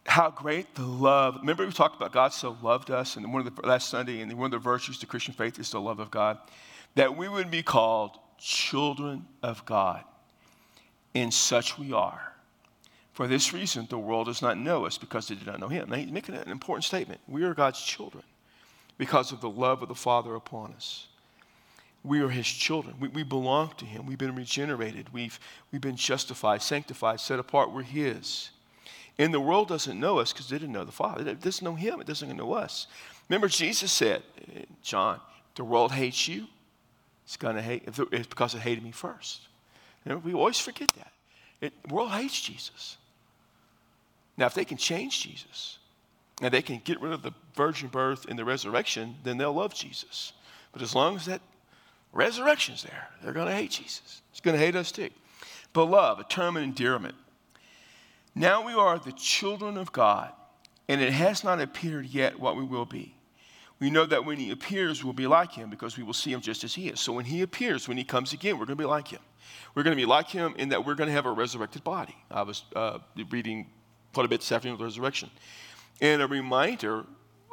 how 0.07 0.31
great 0.31 0.73
the 0.73 0.81
love. 0.81 1.35
Remember, 1.41 1.67
we 1.67 1.71
talked 1.71 1.95
about 1.95 2.11
God 2.11 2.33
so 2.33 2.57
loved 2.63 2.89
us, 2.89 3.15
and 3.15 3.31
one 3.31 3.45
of 3.45 3.55
the 3.55 3.61
last 3.61 3.89
Sunday, 3.89 4.21
and 4.21 4.33
one 4.33 4.47
of 4.47 4.51
the 4.53 4.57
virtues 4.57 4.97
to 4.97 5.05
Christian 5.05 5.35
faith 5.35 5.59
is 5.59 5.69
the 5.69 5.79
love 5.79 5.99
of 5.99 6.09
God, 6.09 6.39
that 6.95 7.15
we 7.15 7.29
would 7.29 7.51
be 7.51 7.61
called 7.61 8.17
children 8.39 9.27
of 9.43 9.63
God. 9.67 10.03
In 11.13 11.29
such 11.29 11.77
we 11.77 11.93
are. 11.93 12.33
For 13.13 13.27
this 13.27 13.53
reason, 13.53 13.85
the 13.87 13.99
world 13.99 14.25
does 14.25 14.41
not 14.41 14.57
know 14.57 14.87
us 14.87 14.97
because 14.97 15.27
they 15.27 15.35
do 15.35 15.45
not 15.45 15.59
know 15.59 15.67
Him. 15.67 15.87
Now, 15.91 15.97
he's 15.97 16.09
making 16.09 16.33
an 16.33 16.49
important 16.49 16.85
statement. 16.85 17.21
We 17.27 17.43
are 17.43 17.53
God's 17.53 17.79
children 17.79 18.23
because 18.97 19.31
of 19.31 19.41
the 19.41 19.49
love 19.49 19.83
of 19.83 19.89
the 19.89 19.93
Father 19.93 20.33
upon 20.33 20.73
us. 20.73 21.05
We 22.03 22.21
are 22.21 22.29
his 22.29 22.47
children. 22.47 22.95
We, 22.99 23.09
we 23.09 23.23
belong 23.23 23.73
to 23.77 23.85
him. 23.85 24.05
We've 24.05 24.17
been 24.17 24.35
regenerated. 24.35 25.11
We've, 25.11 25.39
we've 25.71 25.81
been 25.81 25.97
justified, 25.97 26.61
sanctified, 26.61 27.19
set 27.19 27.39
apart. 27.39 27.73
We're 27.73 27.83
his. 27.83 28.51
And 29.17 29.33
the 29.33 29.39
world 29.39 29.67
doesn't 29.67 29.99
know 29.99 30.19
us 30.19 30.31
because 30.31 30.47
they 30.47 30.57
didn't 30.57 30.71
know 30.71 30.85
the 30.85 30.93
Father. 30.93 31.29
It 31.29 31.41
doesn't 31.41 31.63
know 31.63 31.75
him. 31.75 31.99
It 31.99 32.07
doesn't 32.07 32.35
know 32.35 32.53
us. 32.53 32.87
Remember, 33.27 33.49
Jesus 33.49 33.91
said, 33.91 34.23
John, 34.81 35.19
the 35.55 35.63
world 35.65 35.91
hates 35.91 36.27
you. 36.27 36.47
It's 37.25 37.37
going 37.37 37.57
to 37.57 37.61
hate, 37.61 37.83
it's 37.85 38.27
because 38.27 38.55
it 38.55 38.61
hated 38.61 38.83
me 38.83 38.91
first. 38.91 39.41
Know, 40.05 40.17
we 40.17 40.33
always 40.33 40.59
forget 40.59 40.89
that. 40.97 41.11
It, 41.61 41.73
the 41.87 41.93
world 41.93 42.09
hates 42.09 42.41
Jesus. 42.41 42.97
Now, 44.37 44.45
if 44.45 44.53
they 44.53 44.65
can 44.65 44.77
change 44.77 45.21
Jesus 45.21 45.77
and 46.41 46.53
they 46.53 46.61
can 46.61 46.81
get 46.83 46.99
rid 47.01 47.11
of 47.11 47.21
the 47.21 47.33
virgin 47.55 47.89
birth 47.89 48.25
and 48.27 48.39
the 48.39 48.45
resurrection, 48.45 49.15
then 49.23 49.37
they'll 49.37 49.53
love 49.53 49.75
Jesus. 49.75 50.33
But 50.71 50.81
as 50.81 50.95
long 50.95 51.17
as 51.17 51.25
that 51.25 51.41
Resurrection's 52.11 52.83
there. 52.83 53.07
They're 53.23 53.33
going 53.33 53.47
to 53.47 53.55
hate 53.55 53.71
Jesus. 53.71 54.21
He's 54.31 54.41
going 54.41 54.57
to 54.57 54.63
hate 54.63 54.75
us 54.75 54.91
too. 54.91 55.09
Beloved, 55.73 56.25
a 56.25 56.27
term 56.27 56.57
of 56.57 56.63
endearment. 56.63 57.15
Now 58.33 58.65
we 58.65 58.73
are 58.73 58.97
the 58.97 59.11
children 59.11 59.77
of 59.77 59.91
God, 59.91 60.31
and 60.87 61.01
it 61.01 61.13
has 61.13 61.43
not 61.43 61.61
appeared 61.61 62.05
yet 62.05 62.39
what 62.39 62.55
we 62.55 62.63
will 62.63 62.85
be. 62.85 63.15
We 63.79 63.89
know 63.89 64.05
that 64.05 64.25
when 64.25 64.37
he 64.37 64.51
appears, 64.51 65.03
we'll 65.03 65.13
be 65.13 65.27
like 65.27 65.53
him 65.53 65.69
because 65.69 65.97
we 65.97 66.03
will 66.03 66.13
see 66.13 66.33
him 66.33 66.41
just 66.41 66.63
as 66.63 66.73
he 66.73 66.89
is. 66.89 66.99
So 66.99 67.13
when 67.13 67.25
he 67.25 67.41
appears, 67.41 67.87
when 67.87 67.97
he 67.97 68.03
comes 68.03 68.33
again, 68.33 68.57
we're 68.57 68.65
going 68.65 68.77
to 68.77 68.83
be 68.83 68.87
like 68.87 69.07
him. 69.07 69.21
We're 69.73 69.83
going 69.83 69.95
to 69.95 70.01
be 70.01 70.05
like 70.05 70.27
him 70.27 70.53
in 70.57 70.69
that 70.69 70.85
we're 70.85 70.95
going 70.95 71.07
to 71.07 71.13
have 71.13 71.25
a 71.25 71.31
resurrected 71.31 71.83
body. 71.83 72.15
I 72.29 72.41
was 72.41 72.63
uh, 72.75 72.99
reading 73.29 73.67
quite 74.13 74.25
a 74.25 74.29
bit 74.29 74.41
this 74.41 74.51
afternoon 74.51 74.73
with 74.73 74.79
the 74.79 74.85
resurrection. 74.85 75.29
And 76.01 76.21
a 76.21 76.27
reminder 76.27 77.05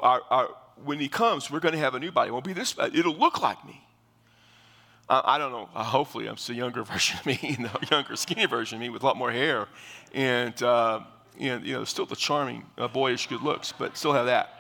our, 0.03 0.23
our, 0.31 0.49
when 0.85 0.99
he 0.99 1.09
comes, 1.09 1.51
we're 1.51 1.61
going 1.61 1.75
to 1.75 1.81
have 1.81 1.95
a 1.95 2.01
new 2.01 2.11
body. 2.11 2.29
It 2.29 2.33
won't 2.33 2.45
be 2.45 2.53
this, 2.53 2.75
it'll 2.92 3.16
look 3.16 3.40
like 3.40 3.64
me. 3.64 3.86
I 5.09 5.38
don't 5.38 5.53
know. 5.53 5.69
Uh, 5.75 5.85
hopefully, 5.85 6.27
I'm 6.27 6.37
still 6.37 6.57
younger 6.57 6.83
version 6.85 7.19
of 7.19 7.27
me, 7.27 7.38
you 7.42 7.59
know, 7.59 7.71
younger, 7.90 8.16
skinny 8.16 8.47
version 8.47 8.77
of 8.77 8.81
me 8.81 8.88
with 8.88 9.03
a 9.03 9.07
lot 9.07 9.16
more 9.16 9.31
hair, 9.31 9.69
and 10.12 10.61
uh, 10.62 11.01
you 11.38 11.59
know, 11.59 11.85
still 11.85 12.07
the 12.07 12.16
charming, 12.16 12.64
uh, 12.79 12.88
boyish 12.88 13.29
good 13.29 13.42
looks, 13.42 13.73
but 13.73 13.97
still 13.97 14.12
have 14.12 14.27
that. 14.27 14.53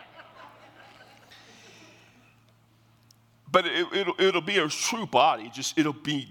But 3.50 3.66
it, 3.66 3.90
will 3.90 4.14
it'll 4.18 4.40
be 4.40 4.58
a 4.58 4.68
true 4.68 5.06
body. 5.06 5.50
Just 5.52 5.78
it'll 5.78 5.92
be 5.92 6.28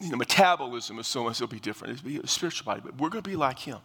you 0.00 0.10
know, 0.10 0.16
metabolism 0.16 0.98
of 0.98 1.06
so 1.06 1.24
much, 1.24 1.36
it'll 1.36 1.48
be 1.48 1.60
different. 1.60 1.94
It'll 1.94 2.08
be 2.08 2.18
a 2.18 2.26
spiritual 2.26 2.64
body, 2.64 2.80
but 2.84 2.98
we're 2.98 3.08
going 3.08 3.22
to 3.22 3.28
be 3.28 3.36
like 3.36 3.58
him. 3.58 3.78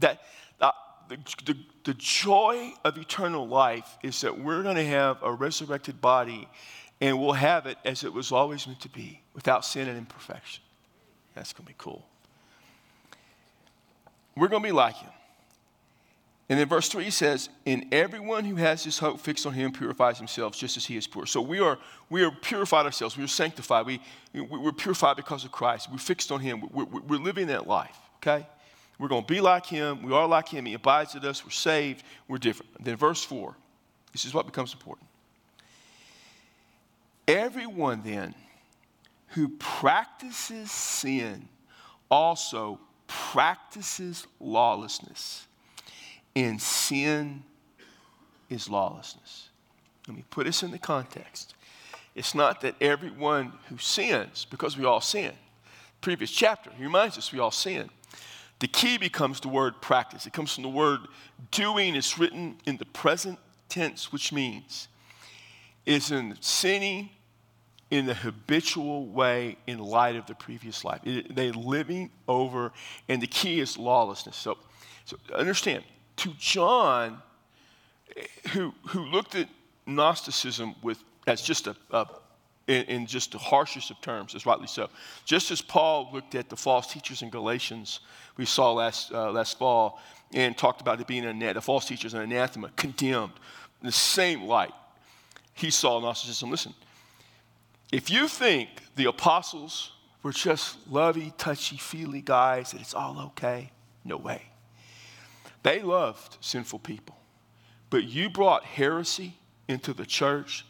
That 0.00 0.22
uh, 0.60 0.72
the, 1.08 1.18
the, 1.44 1.56
the 1.84 1.94
joy 1.94 2.72
of 2.84 2.96
eternal 2.96 3.46
life 3.46 3.98
is 4.02 4.20
that 4.22 4.38
we're 4.38 4.62
going 4.62 4.76
to 4.76 4.86
have 4.86 5.22
a 5.22 5.32
resurrected 5.32 6.00
body 6.00 6.48
and 7.04 7.20
we'll 7.20 7.32
have 7.32 7.66
it 7.66 7.76
as 7.84 8.02
it 8.02 8.10
was 8.14 8.32
always 8.32 8.66
meant 8.66 8.80
to 8.80 8.88
be, 8.88 9.20
without 9.34 9.62
sin 9.62 9.88
and 9.88 9.98
imperfection. 9.98 10.64
That's 11.34 11.52
going 11.52 11.66
to 11.66 11.68
be 11.68 11.74
cool. 11.76 12.02
We're 14.34 14.48
going 14.48 14.62
to 14.62 14.68
be 14.68 14.72
like 14.72 14.96
him. 14.96 15.10
And 16.48 16.58
then 16.58 16.66
verse 16.66 16.88
3 16.88 17.10
says, 17.10 17.50
And 17.66 17.92
everyone 17.92 18.46
who 18.46 18.56
has 18.56 18.84
his 18.84 18.98
hope 18.98 19.20
fixed 19.20 19.44
on 19.44 19.52
him 19.52 19.70
purifies 19.70 20.16
himself 20.16 20.56
just 20.56 20.78
as 20.78 20.86
he 20.86 20.96
is 20.96 21.06
pure. 21.06 21.26
So 21.26 21.42
we 21.42 21.60
are, 21.60 21.78
we 22.08 22.24
are 22.24 22.30
purified 22.30 22.86
ourselves. 22.86 23.18
We 23.18 23.24
are 23.24 23.28
sanctified. 23.28 23.84
We, 23.84 24.00
we're 24.32 24.72
purified 24.72 25.16
because 25.16 25.44
of 25.44 25.52
Christ. 25.52 25.90
We're 25.92 25.98
fixed 25.98 26.32
on 26.32 26.40
him. 26.40 26.66
We're, 26.72 26.84
we're 26.86 27.18
living 27.18 27.48
that 27.48 27.66
life, 27.66 27.98
okay? 28.16 28.46
We're 28.98 29.08
going 29.08 29.24
to 29.24 29.30
be 29.30 29.42
like 29.42 29.66
him. 29.66 30.02
We 30.02 30.14
are 30.14 30.26
like 30.26 30.48
him. 30.48 30.64
He 30.64 30.72
abides 30.72 31.12
with 31.12 31.24
us. 31.24 31.44
We're 31.44 31.50
saved. 31.50 32.02
We're 32.28 32.38
different. 32.38 32.82
Then 32.82 32.96
verse 32.96 33.22
4, 33.22 33.54
this 34.12 34.24
is 34.24 34.32
what 34.32 34.46
becomes 34.46 34.72
important. 34.72 35.06
Everyone 37.26 38.02
then 38.04 38.34
who 39.28 39.48
practices 39.48 40.70
sin 40.70 41.48
also 42.10 42.78
practices 43.06 44.26
lawlessness 44.40 45.46
and 46.36 46.60
sin 46.60 47.42
is 48.50 48.68
lawlessness. 48.68 49.48
Let 50.06 50.16
me 50.16 50.24
put 50.30 50.46
this 50.46 50.62
in 50.62 50.70
the 50.70 50.78
context. 50.78 51.54
It's 52.14 52.34
not 52.34 52.60
that 52.60 52.74
everyone 52.80 53.52
who 53.68 53.78
sins, 53.78 54.46
because 54.48 54.76
we 54.76 54.84
all 54.84 55.00
sin. 55.00 55.32
Previous 56.00 56.30
chapter, 56.30 56.70
reminds 56.78 57.18
us 57.18 57.32
we 57.32 57.38
all 57.38 57.50
sin. 57.50 57.90
The 58.60 58.68
key 58.68 58.98
becomes 58.98 59.40
the 59.40 59.48
word 59.48 59.80
practice. 59.80 60.26
It 60.26 60.32
comes 60.32 60.54
from 60.54 60.62
the 60.62 60.68
word 60.68 61.00
doing. 61.50 61.96
It's 61.96 62.18
written 62.18 62.56
in 62.66 62.76
the 62.76 62.84
present 62.84 63.38
tense, 63.68 64.12
which 64.12 64.32
means 64.32 64.88
it's 65.86 66.10
in 66.10 66.36
sinning 66.40 67.10
in 67.94 68.06
the 68.06 68.14
habitual 68.14 69.06
way 69.06 69.56
in 69.68 69.78
light 69.78 70.16
of 70.16 70.26
the 70.26 70.34
previous 70.34 70.84
life. 70.84 71.00
It, 71.04 71.32
they 71.32 71.52
living 71.52 72.10
over, 72.26 72.72
and 73.08 73.22
the 73.22 73.28
key 73.28 73.60
is 73.60 73.78
lawlessness. 73.78 74.34
So, 74.34 74.58
so 75.04 75.16
understand, 75.32 75.84
to 76.16 76.34
John, 76.36 77.22
who, 78.52 78.74
who 78.88 79.04
looked 79.04 79.36
at 79.36 79.48
Gnosticism 79.86 80.74
with, 80.82 81.04
as 81.28 81.40
just 81.40 81.68
a, 81.68 81.76
a 81.92 82.04
in, 82.66 82.82
in, 82.86 83.06
just 83.06 83.30
the 83.30 83.38
harshest 83.38 83.92
of 83.92 84.00
terms, 84.00 84.34
as 84.34 84.44
rightly 84.44 84.66
so. 84.66 84.90
Just 85.24 85.52
as 85.52 85.62
Paul 85.62 86.10
looked 86.12 86.34
at 86.34 86.48
the 86.48 86.56
false 86.56 86.92
teachers 86.92 87.22
in 87.22 87.30
Galatians, 87.30 88.00
we 88.36 88.44
saw 88.44 88.72
last, 88.72 89.12
uh, 89.12 89.30
last 89.30 89.56
fall, 89.56 90.00
and 90.32 90.58
talked 90.58 90.80
about 90.80 91.00
it 91.00 91.06
being 91.06 91.26
a, 91.26 91.32
net, 91.32 91.54
the 91.54 91.60
false 91.60 91.84
teachers 91.84 92.12
an 92.12 92.22
anathema, 92.22 92.70
condemned, 92.74 93.34
in 93.82 93.86
the 93.86 93.92
same 93.92 94.42
light. 94.42 94.72
He 95.52 95.70
saw 95.70 96.00
Gnosticism. 96.00 96.50
Listen, 96.50 96.74
if 97.92 98.10
you 98.10 98.28
think 98.28 98.68
the 98.96 99.06
apostles 99.06 99.92
were 100.22 100.32
just 100.32 100.76
lovey, 100.90 101.32
touchy, 101.36 101.76
feely 101.76 102.20
guys, 102.20 102.72
that 102.72 102.80
it's 102.80 102.94
all 102.94 103.18
okay, 103.20 103.70
no 104.04 104.16
way. 104.16 104.42
They 105.62 105.80
loved 105.80 106.36
sinful 106.40 106.80
people. 106.80 107.16
But 107.90 108.04
you 108.04 108.28
brought 108.28 108.64
heresy 108.64 109.38
into 109.68 109.92
the 109.92 110.06
church. 110.06 110.66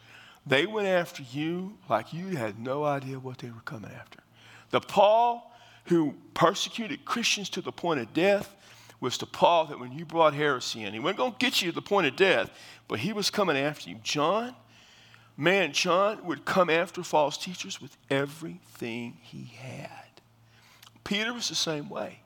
They 0.46 0.66
went 0.66 0.88
after 0.88 1.22
you 1.22 1.79
like 1.88 2.12
you 2.12 2.37
had 2.37 2.59
no 2.59 2.85
idea 2.85 3.18
what 3.18 3.38
they 3.38 3.50
were 3.50 3.62
coming 3.64 3.90
after. 3.92 4.20
The 4.70 4.81
Paul 4.81 5.53
who 5.87 6.14
persecuted 6.33 7.05
Christians 7.05 7.48
to 7.50 7.61
the 7.61 7.72
point 7.72 8.00
of 8.00 8.12
death 8.12 8.55
was 9.00 9.18
the 9.18 9.27
Paul 9.27 9.66
that 9.66 9.79
when 9.79 9.92
you 9.92 10.05
brought 10.05 10.35
heresy 10.35 10.83
in, 10.83 10.94
he 10.94 10.98
wasn't 10.98 11.18
going 11.18 11.33
to 11.33 11.38
get 11.38 11.61
you 11.61 11.70
to 11.70 11.74
the 11.74 11.83
point 11.83 12.07
of 12.07 12.16
death, 12.16 12.50
but 12.88 13.00
he 13.00 13.12
was 13.12 13.31
coming 13.31 13.57
after 13.57 13.90
you. 13.90 13.96
John, 14.03 14.55
man, 15.37 15.73
John 15.73 16.25
would 16.25 16.44
come 16.44 16.70
after 16.70 17.03
false 17.03 17.37
teachers 17.37 17.81
with 17.81 17.97
everything 18.11 19.18
he 19.23 19.44
had. 19.57 19.90
Peter 21.03 21.33
was 21.33 21.49
the 21.49 21.55
same 21.55 21.88
way. 21.88 22.20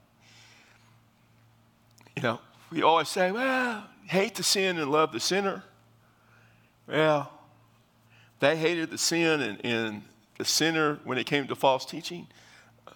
You 2.17 2.23
know, 2.23 2.41
we 2.71 2.83
always 2.83 3.09
say, 3.09 3.33
well, 3.33 3.85
hate 4.07 4.35
the 4.35 4.43
sin 4.43 4.79
and 4.79 4.91
love 4.91 5.13
the 5.13 5.21
sinner. 5.21 5.65
Well, 6.87 7.31
they 8.41 8.57
hated 8.57 8.91
the 8.91 8.99
sin 8.99 9.41
and, 9.41 9.65
and 9.65 10.03
the 10.39 10.45
sinner 10.45 11.01
when 11.05 11.19
it 11.19 11.27
came 11.27 11.47
to 11.49 11.55
false 11.55 11.85
teaching. 11.85 12.27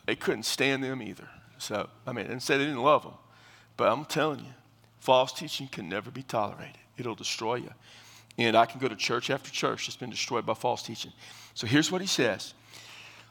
They 0.06 0.16
couldn't 0.16 0.44
stand 0.44 0.82
them 0.82 1.02
either. 1.02 1.28
So, 1.58 1.88
I 2.06 2.12
mean, 2.12 2.26
and 2.26 2.42
say 2.42 2.58
they 2.58 2.64
didn't 2.64 2.82
love 2.82 3.02
them. 3.02 3.14
But 3.76 3.90
I'm 3.90 4.04
telling 4.04 4.40
you, 4.40 4.52
false 5.00 5.32
teaching 5.32 5.68
can 5.68 5.88
never 5.88 6.10
be 6.10 6.22
tolerated. 6.22 6.78
It'll 6.96 7.14
destroy 7.14 7.56
you. 7.56 7.70
And 8.38 8.56
I 8.56 8.66
can 8.66 8.80
go 8.80 8.88
to 8.88 8.96
church 8.96 9.30
after 9.30 9.50
church 9.50 9.86
that's 9.86 9.96
been 9.96 10.10
destroyed 10.10 10.46
by 10.46 10.54
false 10.54 10.82
teaching. 10.82 11.12
So 11.54 11.66
here's 11.66 11.92
what 11.92 12.00
he 12.00 12.06
says 12.06 12.54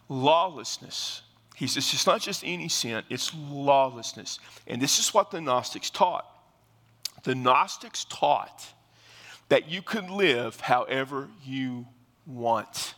lawlessness 0.07 1.21
he 1.61 1.67
says 1.67 1.93
it's 1.93 2.07
not 2.07 2.21
just 2.21 2.43
any 2.43 2.69
sin, 2.69 3.03
it's 3.07 3.31
lawlessness. 3.35 4.39
And 4.65 4.81
this 4.81 4.97
is 4.97 5.13
what 5.13 5.29
the 5.29 5.39
Gnostics 5.39 5.91
taught. 5.91 6.25
The 7.21 7.35
Gnostics 7.35 8.05
taught 8.05 8.65
that 9.49 9.69
you 9.69 9.83
could 9.83 10.09
live 10.09 10.59
however 10.59 11.29
you 11.43 11.85
want. 12.25 12.95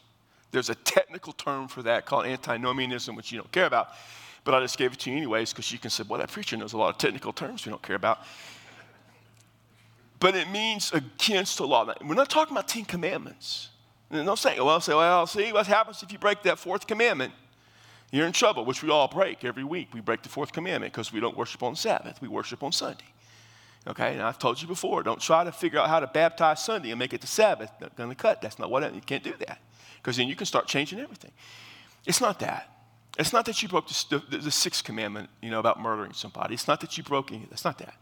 There's 0.51 0.69
a 0.69 0.75
technical 0.75 1.33
term 1.33 1.67
for 1.67 1.81
that 1.81 2.05
called 2.05 2.25
antinomianism, 2.25 3.17
which 3.17 3.33
you 3.33 3.39
don't 3.39 3.51
care 3.51 3.65
about, 3.65 3.89
but 4.45 4.53
I 4.53 4.61
just 4.61 4.77
gave 4.77 4.93
it 4.93 4.99
to 4.99 5.11
you 5.11 5.17
anyways 5.17 5.51
because 5.51 5.69
you 5.69 5.77
can 5.77 5.89
say, 5.89 6.05
well, 6.07 6.19
that 6.19 6.31
preacher 6.31 6.55
knows 6.55 6.71
a 6.71 6.77
lot 6.77 6.89
of 6.89 6.97
technical 6.97 7.33
terms 7.33 7.65
we 7.65 7.69
don't 7.69 7.81
care 7.81 7.97
about. 7.97 8.19
But 10.19 10.35
it 10.35 10.49
means 10.49 10.91
against 10.91 11.57
the 11.57 11.67
law. 11.67 11.93
We're 12.01 12.13
not 12.15 12.29
talking 12.29 12.55
about 12.55 12.67
Ten 12.67 12.85
Commandments. 12.85 13.69
And 14.09 14.25
don't 14.25 14.39
say, 14.39 14.59
well, 14.59 14.79
say, 14.79 14.93
well, 14.93 15.25
see 15.27 15.51
what 15.51 15.67
happens 15.67 16.03
if 16.03 16.11
you 16.11 16.19
break 16.19 16.43
that 16.43 16.59
fourth 16.59 16.87
commandment 16.87 17.33
you're 18.13 18.27
in 18.27 18.31
trouble, 18.31 18.63
which 18.63 18.83
we 18.83 18.91
all 18.91 19.07
break 19.07 19.43
every 19.43 19.63
week. 19.63 19.87
We 19.91 19.99
break 19.99 20.21
the 20.21 20.29
fourth 20.29 20.51
commandment 20.51 20.93
because 20.93 21.11
we 21.11 21.19
don't 21.19 21.35
worship 21.35 21.63
on 21.63 21.75
Sabbath, 21.75 22.21
we 22.21 22.27
worship 22.27 22.61
on 22.61 22.71
Sunday. 22.71 23.07
Okay, 23.87 24.13
and 24.13 24.21
I've 24.21 24.37
told 24.37 24.61
you 24.61 24.67
before, 24.67 25.01
don't 25.01 25.19
try 25.19 25.43
to 25.43 25.51
figure 25.51 25.79
out 25.79 25.89
how 25.89 25.99
to 25.99 26.05
baptize 26.05 26.63
Sunday 26.63 26.91
and 26.91 26.99
make 26.99 27.11
it 27.11 27.21
the 27.21 27.27
Sabbath. 27.27 27.71
Not 27.81 27.97
going 27.97 28.09
to 28.09 28.15
cut. 28.15 28.39
That's 28.39 28.59
not 28.59 28.69
what 28.69 28.93
you 28.93 29.01
can't 29.01 29.23
do 29.23 29.33
that 29.39 29.59
because 29.97 30.15
then 30.15 30.27
you 30.27 30.35
can 30.35 30.45
start 30.45 30.67
changing 30.67 30.99
everything. 30.99 31.31
It's 32.05 32.21
not 32.21 32.39
that. 32.39 32.69
It's 33.17 33.33
not 33.33 33.45
that 33.45 33.63
you 33.63 33.67
broke 33.67 33.87
the, 33.87 34.21
the, 34.29 34.37
the, 34.37 34.51
sixth 34.51 34.83
commandment, 34.83 35.29
you 35.41 35.49
know, 35.49 35.59
about 35.59 35.81
murdering 35.81 36.13
somebody. 36.13 36.53
It's 36.53 36.67
not 36.67 36.81
that 36.81 36.97
you 36.97 37.03
broke 37.03 37.31
any. 37.31 37.47
That's 37.49 37.65
not 37.65 37.79
that. 37.79 37.95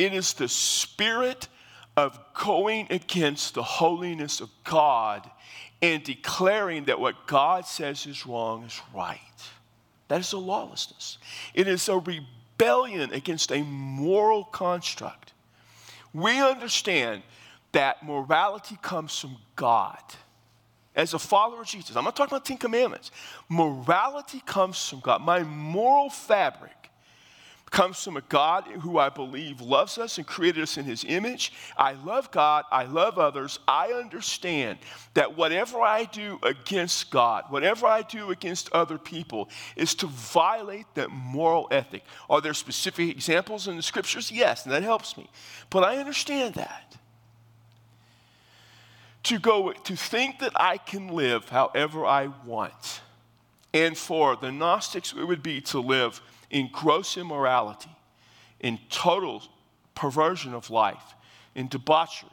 It 0.00 0.14
is 0.14 0.32
the 0.32 0.48
spirit 0.48 1.46
of 1.94 2.18
going 2.32 2.86
against 2.88 3.52
the 3.52 3.62
holiness 3.62 4.40
of 4.40 4.48
God 4.64 5.30
and 5.82 6.02
declaring 6.02 6.84
that 6.86 6.98
what 6.98 7.26
God 7.26 7.66
says 7.66 8.06
is 8.06 8.24
wrong 8.24 8.64
is 8.64 8.80
right. 8.94 9.18
That 10.08 10.20
is 10.20 10.32
a 10.32 10.38
lawlessness. 10.38 11.18
It 11.52 11.68
is 11.68 11.86
a 11.90 11.98
rebellion 11.98 13.12
against 13.12 13.52
a 13.52 13.62
moral 13.62 14.44
construct. 14.44 15.34
We 16.14 16.40
understand 16.40 17.22
that 17.72 18.02
morality 18.02 18.78
comes 18.80 19.18
from 19.18 19.36
God. 19.54 20.02
As 20.96 21.12
a 21.12 21.18
follower 21.18 21.60
of 21.60 21.66
Jesus, 21.66 21.94
I'm 21.94 22.04
not 22.04 22.16
talking 22.16 22.32
about 22.32 22.46
Ten 22.46 22.56
Commandments. 22.56 23.10
Morality 23.50 24.42
comes 24.46 24.88
from 24.88 25.00
God. 25.00 25.20
My 25.20 25.42
moral 25.42 26.08
fabric 26.08 26.79
comes 27.70 28.02
from 28.02 28.16
a 28.16 28.22
God 28.22 28.64
who 28.80 28.98
I 28.98 29.08
believe 29.08 29.60
loves 29.60 29.96
us 29.96 30.18
and 30.18 30.26
created 30.26 30.62
us 30.62 30.76
in 30.76 30.84
his 30.84 31.04
image. 31.04 31.52
I 31.76 31.92
love 31.92 32.30
God. 32.32 32.64
I 32.72 32.84
love 32.84 33.16
others. 33.16 33.60
I 33.66 33.92
understand 33.92 34.78
that 35.14 35.36
whatever 35.36 35.80
I 35.80 36.04
do 36.04 36.40
against 36.42 37.10
God, 37.10 37.44
whatever 37.48 37.86
I 37.86 38.02
do 38.02 38.30
against 38.30 38.72
other 38.72 38.98
people, 38.98 39.48
is 39.76 39.94
to 39.96 40.06
violate 40.06 40.86
that 40.94 41.10
moral 41.10 41.68
ethic. 41.70 42.02
Are 42.28 42.40
there 42.40 42.54
specific 42.54 43.08
examples 43.08 43.68
in 43.68 43.76
the 43.76 43.82
scriptures? 43.82 44.32
Yes, 44.32 44.64
and 44.64 44.72
that 44.72 44.82
helps 44.82 45.16
me. 45.16 45.30
But 45.70 45.84
I 45.84 45.98
understand 45.98 46.54
that. 46.54 46.96
To 49.24 49.38
go, 49.38 49.72
to 49.72 49.96
think 49.96 50.40
that 50.40 50.52
I 50.56 50.78
can 50.78 51.08
live 51.08 51.50
however 51.50 52.04
I 52.04 52.30
want. 52.44 53.02
And 53.72 53.96
for 53.96 54.34
the 54.34 54.50
Gnostics, 54.50 55.12
it 55.12 55.24
would 55.24 55.42
be 55.42 55.60
to 55.60 55.78
live 55.78 56.20
in 56.50 56.68
gross 56.72 57.16
immorality, 57.16 57.90
in 58.60 58.78
total 58.90 59.42
perversion 59.94 60.54
of 60.54 60.70
life, 60.70 61.14
in 61.54 61.68
debauchery, 61.68 62.30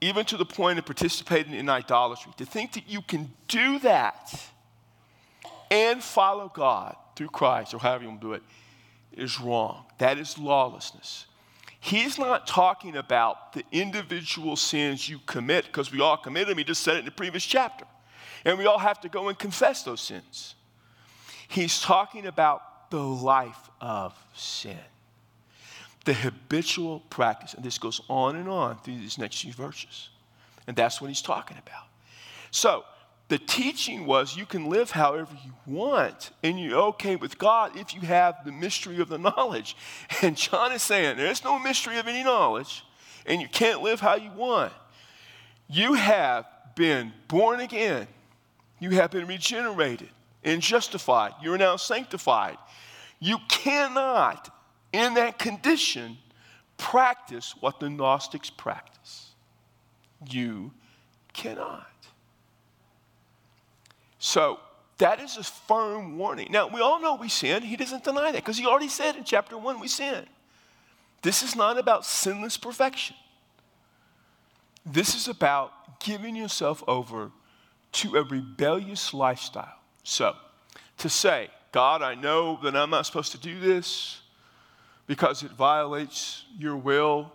even 0.00 0.24
to 0.24 0.36
the 0.36 0.44
point 0.44 0.78
of 0.78 0.86
participating 0.86 1.54
in 1.54 1.68
idolatry. 1.68 2.32
To 2.36 2.46
think 2.46 2.72
that 2.74 2.88
you 2.88 3.02
can 3.02 3.30
do 3.48 3.78
that 3.80 4.40
and 5.70 6.02
follow 6.02 6.50
God 6.54 6.96
through 7.16 7.28
Christ, 7.28 7.74
or 7.74 7.78
however 7.78 8.04
you 8.04 8.10
want 8.10 8.20
to 8.20 8.26
do 8.28 8.32
it, 8.34 8.42
is 9.12 9.40
wrong. 9.40 9.84
That 9.98 10.18
is 10.18 10.38
lawlessness. 10.38 11.26
He's 11.80 12.18
not 12.18 12.46
talking 12.46 12.96
about 12.96 13.52
the 13.52 13.64
individual 13.72 14.56
sins 14.56 15.08
you 15.08 15.18
commit, 15.26 15.66
because 15.66 15.90
we 15.92 16.00
all 16.00 16.16
commit 16.16 16.46
them. 16.46 16.58
He 16.58 16.64
just 16.64 16.82
said 16.82 16.96
it 16.96 17.00
in 17.00 17.04
the 17.04 17.10
previous 17.10 17.44
chapter. 17.44 17.84
And 18.44 18.58
we 18.58 18.66
all 18.66 18.78
have 18.78 19.00
to 19.00 19.08
go 19.08 19.28
and 19.28 19.38
confess 19.38 19.82
those 19.82 20.00
sins. 20.00 20.54
He's 21.48 21.80
talking 21.80 22.26
about 22.26 22.62
the 22.90 23.02
life 23.02 23.70
of 23.80 24.14
sin, 24.34 24.78
the 26.04 26.14
habitual 26.14 27.00
practice. 27.10 27.54
And 27.54 27.64
this 27.64 27.78
goes 27.78 28.00
on 28.08 28.36
and 28.36 28.48
on 28.48 28.78
through 28.78 28.98
these 28.98 29.18
next 29.18 29.42
few 29.42 29.52
verses. 29.52 30.10
And 30.66 30.76
that's 30.76 31.00
what 31.00 31.08
he's 31.08 31.22
talking 31.22 31.56
about. 31.58 31.84
So, 32.50 32.84
the 33.28 33.38
teaching 33.38 34.06
was 34.06 34.36
you 34.36 34.46
can 34.46 34.70
live 34.70 34.90
however 34.90 35.36
you 35.44 35.52
want 35.66 36.30
and 36.42 36.58
you're 36.58 36.80
okay 36.80 37.14
with 37.14 37.36
God 37.36 37.76
if 37.76 37.94
you 37.94 38.00
have 38.00 38.42
the 38.46 38.52
mystery 38.52 39.00
of 39.00 39.10
the 39.10 39.18
knowledge. 39.18 39.76
And 40.22 40.34
John 40.34 40.72
is 40.72 40.82
saying 40.82 41.18
there's 41.18 41.44
no 41.44 41.58
mystery 41.58 41.98
of 41.98 42.08
any 42.08 42.24
knowledge 42.24 42.84
and 43.26 43.42
you 43.42 43.48
can't 43.48 43.82
live 43.82 44.00
how 44.00 44.16
you 44.16 44.30
want. 44.32 44.72
You 45.68 45.92
have 45.92 46.46
been 46.74 47.12
born 47.28 47.60
again, 47.60 48.06
you 48.80 48.90
have 48.90 49.10
been 49.10 49.26
regenerated 49.26 50.08
and 50.44 50.62
justified, 50.62 51.32
you're 51.42 51.58
now 51.58 51.76
sanctified. 51.76 52.56
You 53.20 53.38
cannot, 53.48 54.54
in 54.92 55.14
that 55.14 55.38
condition, 55.38 56.18
practice 56.76 57.54
what 57.60 57.80
the 57.80 57.90
Gnostics 57.90 58.50
practice. 58.50 59.30
You 60.28 60.72
cannot. 61.32 61.86
So 64.18 64.60
that 64.98 65.20
is 65.20 65.36
a 65.36 65.44
firm 65.44 66.18
warning. 66.18 66.48
Now, 66.50 66.68
we 66.68 66.80
all 66.80 67.00
know 67.00 67.14
we 67.16 67.28
sin. 67.28 67.62
He 67.62 67.76
doesn't 67.76 68.04
deny 68.04 68.32
that 68.32 68.42
because 68.42 68.58
he 68.58 68.66
already 68.66 68.88
said 68.88 69.16
in 69.16 69.24
chapter 69.24 69.56
1 69.56 69.80
we 69.80 69.88
sin. 69.88 70.26
This 71.22 71.42
is 71.42 71.56
not 71.56 71.78
about 71.78 72.04
sinless 72.04 72.56
perfection. 72.56 73.16
This 74.86 75.14
is 75.14 75.28
about 75.28 76.00
giving 76.00 76.36
yourself 76.36 76.82
over 76.86 77.30
to 77.92 78.16
a 78.16 78.22
rebellious 78.22 79.12
lifestyle. 79.12 79.77
So, 80.08 80.34
to 80.96 81.10
say, 81.10 81.50
God, 81.70 82.00
I 82.00 82.14
know 82.14 82.58
that 82.62 82.74
I'm 82.74 82.88
not 82.88 83.04
supposed 83.04 83.32
to 83.32 83.38
do 83.38 83.60
this 83.60 84.22
because 85.06 85.42
it 85.42 85.50
violates 85.50 86.46
your 86.58 86.78
will, 86.78 87.30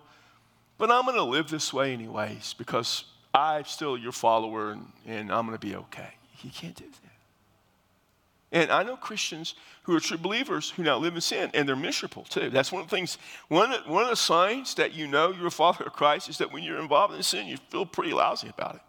but 0.80 0.90
I'm 0.90 1.04
going 1.04 1.16
to 1.18 1.24
live 1.24 1.52
this 1.52 1.72
way 1.72 1.94
anyways 1.94 2.56
because 2.56 3.04
I'm 3.32 3.66
still 3.66 3.96
your 3.96 4.12
follower 4.12 4.72
and, 4.72 4.88
and 5.06 5.32
I'm 5.32 5.46
going 5.46 5.56
to 5.56 5.64
be 5.64 5.76
okay. 5.76 6.16
You 6.42 6.50
can't 6.50 6.76
do 6.76 6.86
that. 6.86 8.60
And 8.60 8.72
I 8.72 8.82
know 8.82 8.98
Christians 8.98 9.54
who 9.84 9.96
are 9.96 10.00
true 10.00 10.18
believers 10.18 10.72
who 10.72 10.82
now 10.82 10.98
live 10.98 11.14
in 11.14 11.22
sin, 11.22 11.52
and 11.54 11.70
they're 11.70 11.76
miserable 11.76 12.24
too. 12.24 12.50
That's 12.50 12.72
one 12.72 12.82
of 12.82 12.90
the 12.90 12.96
things, 12.96 13.20
one 13.50 13.72
of, 13.72 13.88
one 13.88 14.02
of 14.02 14.10
the 14.10 14.16
signs 14.16 14.74
that 14.76 14.94
you 14.94 15.06
know 15.08 15.32
you're 15.32 15.46
a 15.46 15.52
follower 15.52 15.86
of 15.86 15.94
Christ 15.94 16.28
is 16.28 16.40
that 16.40 16.52
when 16.52 16.64
you're 16.64 16.80
involved 16.80 17.14
in 17.14 17.22
sin, 17.22 17.46
you 17.46 17.58
feel 17.70 17.86
pretty 17.86 18.14
lousy 18.14 18.50
about 18.50 18.76
it. 18.76 18.82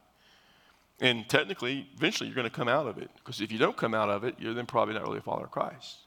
And 1.00 1.28
technically, 1.28 1.88
eventually, 1.96 2.28
you're 2.28 2.37
going 2.37 2.48
to 2.48 2.54
come 2.54 2.68
out 2.68 2.87
of 2.87 2.98
it. 2.98 3.11
Because 3.16 3.40
if 3.40 3.50
you 3.50 3.59
don't 3.59 3.76
come 3.76 3.94
out 3.94 4.09
of 4.09 4.24
it, 4.24 4.37
you're 4.38 4.54
then 4.54 4.66
probably 4.66 4.94
not 4.94 5.02
really 5.02 5.18
a 5.18 5.22
follower 5.22 5.44
of 5.44 5.50
Christ. 5.50 5.98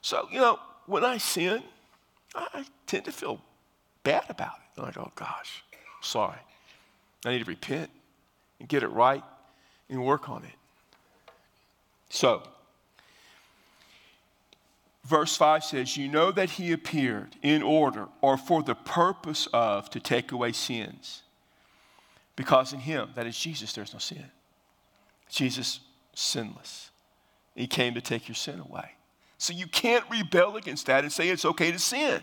So, 0.00 0.28
you 0.30 0.40
know, 0.40 0.58
when 0.86 1.04
I 1.04 1.18
sin, 1.18 1.62
I 2.34 2.64
tend 2.86 3.04
to 3.04 3.12
feel 3.12 3.40
bad 4.02 4.24
about 4.28 4.54
it. 4.56 4.80
I'm 4.80 4.86
like, 4.86 4.98
oh 4.98 5.12
gosh, 5.14 5.62
sorry. 6.00 6.38
I 7.24 7.30
need 7.30 7.38
to 7.40 7.44
repent 7.44 7.90
and 8.60 8.68
get 8.68 8.82
it 8.82 8.88
right 8.88 9.22
and 9.88 10.04
work 10.04 10.28
on 10.28 10.44
it. 10.44 10.54
So, 12.08 12.42
verse 15.04 15.36
5 15.36 15.64
says, 15.64 15.96
You 15.96 16.08
know 16.08 16.32
that 16.32 16.50
he 16.50 16.72
appeared 16.72 17.36
in 17.42 17.62
order 17.62 18.08
or 18.20 18.36
for 18.36 18.62
the 18.62 18.74
purpose 18.74 19.48
of 19.52 19.90
to 19.90 20.00
take 20.00 20.32
away 20.32 20.52
sins. 20.52 21.22
Because 22.36 22.72
in 22.72 22.80
him, 22.80 23.10
that 23.14 23.26
is 23.26 23.38
Jesus, 23.38 23.72
there's 23.72 23.92
no 23.92 23.98
sin. 23.98 24.24
Jesus, 25.28 25.80
sinless. 26.14 26.90
He 27.54 27.66
came 27.66 27.94
to 27.94 28.00
take 28.00 28.28
your 28.28 28.34
sin 28.34 28.60
away. 28.60 28.92
So 29.38 29.52
you 29.52 29.66
can't 29.66 30.04
rebel 30.10 30.56
against 30.56 30.86
that 30.86 31.04
and 31.04 31.12
say 31.12 31.28
it's 31.28 31.44
okay 31.44 31.70
to 31.70 31.78
sin. 31.78 32.22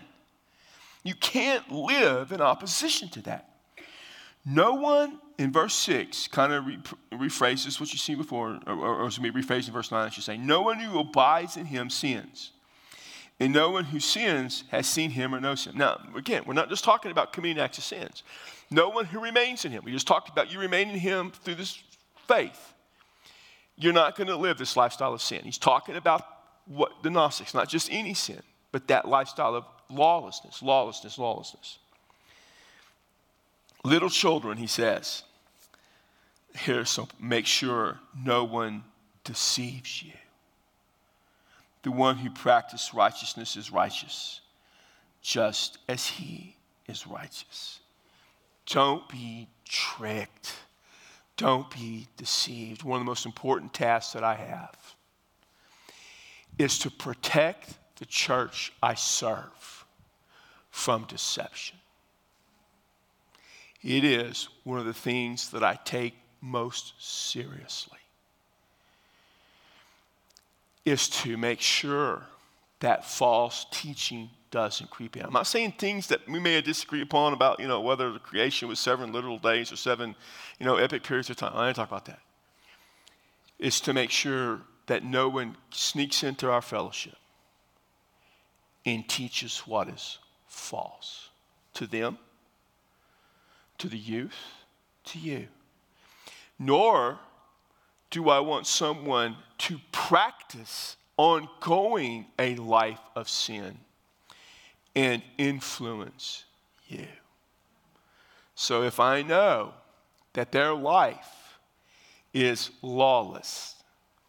You 1.04 1.14
can't 1.14 1.70
live 1.70 2.32
in 2.32 2.40
opposition 2.40 3.08
to 3.10 3.22
that. 3.22 3.48
No 4.44 4.74
one 4.74 5.18
in 5.38 5.52
verse 5.52 5.74
6 5.74 6.28
kind 6.28 6.52
of 6.52 6.66
re- 6.66 6.78
rephrases 7.12 7.80
what 7.80 7.92
you 7.92 7.98
see 7.98 8.14
before, 8.14 8.58
or, 8.66 8.74
or, 8.74 8.96
or 9.02 9.08
me 9.20 9.30
rephrase 9.30 9.66
in 9.66 9.72
verse 9.72 9.90
9, 9.90 10.06
I 10.06 10.10
should 10.10 10.24
say. 10.24 10.36
No 10.36 10.62
one 10.62 10.78
who 10.78 10.98
abides 10.98 11.56
in 11.56 11.66
him 11.66 11.90
sins. 11.90 12.52
And 13.40 13.52
no 13.52 13.70
one 13.70 13.84
who 13.84 13.98
sins 13.98 14.64
has 14.70 14.86
seen 14.86 15.10
him 15.10 15.34
or 15.34 15.40
knows 15.40 15.66
him. 15.66 15.76
Now, 15.76 16.00
again, 16.16 16.42
we're 16.46 16.54
not 16.54 16.68
just 16.68 16.84
talking 16.84 17.10
about 17.10 17.32
committing 17.32 17.60
acts 17.60 17.78
of 17.78 17.84
sins. 17.84 18.22
No 18.72 18.88
one 18.88 19.04
who 19.04 19.20
remains 19.20 19.64
in 19.64 19.72
him. 19.72 19.84
We 19.84 19.92
just 19.92 20.06
talked 20.06 20.30
about 20.30 20.50
you 20.50 20.58
remain 20.58 20.88
in 20.88 20.98
him 20.98 21.30
through 21.30 21.56
this 21.56 21.82
faith. 22.26 22.72
You're 23.76 23.92
not 23.92 24.16
going 24.16 24.28
to 24.28 24.36
live 24.36 24.56
this 24.56 24.76
lifestyle 24.76 25.12
of 25.12 25.20
sin. 25.20 25.42
He's 25.44 25.58
talking 25.58 25.96
about 25.96 26.26
what 26.66 27.02
the 27.02 27.10
Gnostics, 27.10 27.54
not 27.54 27.68
just 27.68 27.88
any 27.92 28.14
sin, 28.14 28.40
but 28.70 28.88
that 28.88 29.06
lifestyle 29.06 29.54
of 29.54 29.64
lawlessness, 29.90 30.62
lawlessness, 30.62 31.18
lawlessness. 31.18 31.78
Little 33.84 34.08
children, 34.08 34.56
he 34.56 34.66
says, 34.66 35.24
here, 36.56 36.84
so 36.84 37.08
make 37.20 37.46
sure 37.46 37.98
no 38.16 38.44
one 38.44 38.84
deceives 39.24 40.02
you. 40.02 40.12
The 41.82 41.90
one 41.90 42.16
who 42.16 42.30
practices 42.30 42.94
righteousness 42.94 43.56
is 43.56 43.72
righteous, 43.72 44.40
just 45.20 45.78
as 45.88 46.06
he 46.06 46.56
is 46.86 47.06
righteous. 47.06 47.80
Don't 48.66 49.08
be 49.08 49.48
tricked. 49.64 50.54
Don't 51.36 51.70
be 51.70 52.08
deceived. 52.16 52.82
One 52.82 53.00
of 53.00 53.04
the 53.04 53.10
most 53.10 53.26
important 53.26 53.74
tasks 53.74 54.12
that 54.12 54.24
I 54.24 54.34
have 54.34 54.94
is 56.58 56.78
to 56.80 56.90
protect 56.90 57.74
the 57.96 58.06
church 58.06 58.72
I 58.82 58.94
serve 58.94 59.86
from 60.70 61.04
deception. 61.04 61.78
It 63.82 64.04
is 64.04 64.48
one 64.64 64.78
of 64.78 64.84
the 64.84 64.94
things 64.94 65.50
that 65.50 65.64
I 65.64 65.78
take 65.84 66.14
most 66.40 66.94
seriously 66.98 67.98
is 70.84 71.08
to 71.08 71.36
make 71.36 71.60
sure 71.60 72.22
that 72.80 73.04
false 73.04 73.66
teaching 73.70 74.30
doesn't 74.52 74.90
creep 74.90 75.16
in. 75.16 75.24
I'm 75.24 75.32
not 75.32 75.48
saying 75.48 75.72
things 75.72 76.06
that 76.08 76.28
we 76.28 76.38
may 76.38 76.60
disagree 76.60 77.02
upon 77.02 77.32
about, 77.32 77.58
you 77.58 77.66
know, 77.66 77.80
whether 77.80 78.12
the 78.12 78.20
creation 78.20 78.68
was 78.68 78.78
seven 78.78 79.10
literal 79.10 79.38
days 79.38 79.72
or 79.72 79.76
seven, 79.76 80.14
you 80.60 80.66
know, 80.66 80.76
epic 80.76 81.02
periods 81.02 81.28
of 81.30 81.36
time. 81.36 81.52
I 81.56 81.66
didn't 81.66 81.76
talk 81.76 81.88
about 81.88 82.04
that. 82.04 82.20
It's 83.58 83.80
to 83.80 83.92
make 83.92 84.10
sure 84.10 84.60
that 84.86 85.02
no 85.02 85.28
one 85.28 85.56
sneaks 85.70 86.22
into 86.22 86.48
our 86.50 86.62
fellowship 86.62 87.16
and 88.86 89.08
teaches 89.08 89.60
what 89.60 89.88
is 89.88 90.18
false 90.46 91.30
to 91.74 91.86
them 91.86 92.18
to 93.78 93.88
the 93.88 93.98
youth, 93.98 94.36
to 95.04 95.18
you. 95.18 95.48
Nor 96.58 97.18
do 98.10 98.28
I 98.28 98.40
want 98.40 98.66
someone 98.66 99.36
to 99.58 99.80
practice 99.90 100.96
ongoing 101.16 102.26
a 102.38 102.54
life 102.56 103.00
of 103.16 103.28
sin 103.28 103.78
and 104.94 105.22
influence 105.38 106.44
you. 106.86 107.06
So 108.54 108.82
if 108.82 109.00
I 109.00 109.22
know 109.22 109.74
that 110.34 110.52
their 110.52 110.74
life 110.74 111.58
is 112.34 112.70
lawless, 112.80 113.76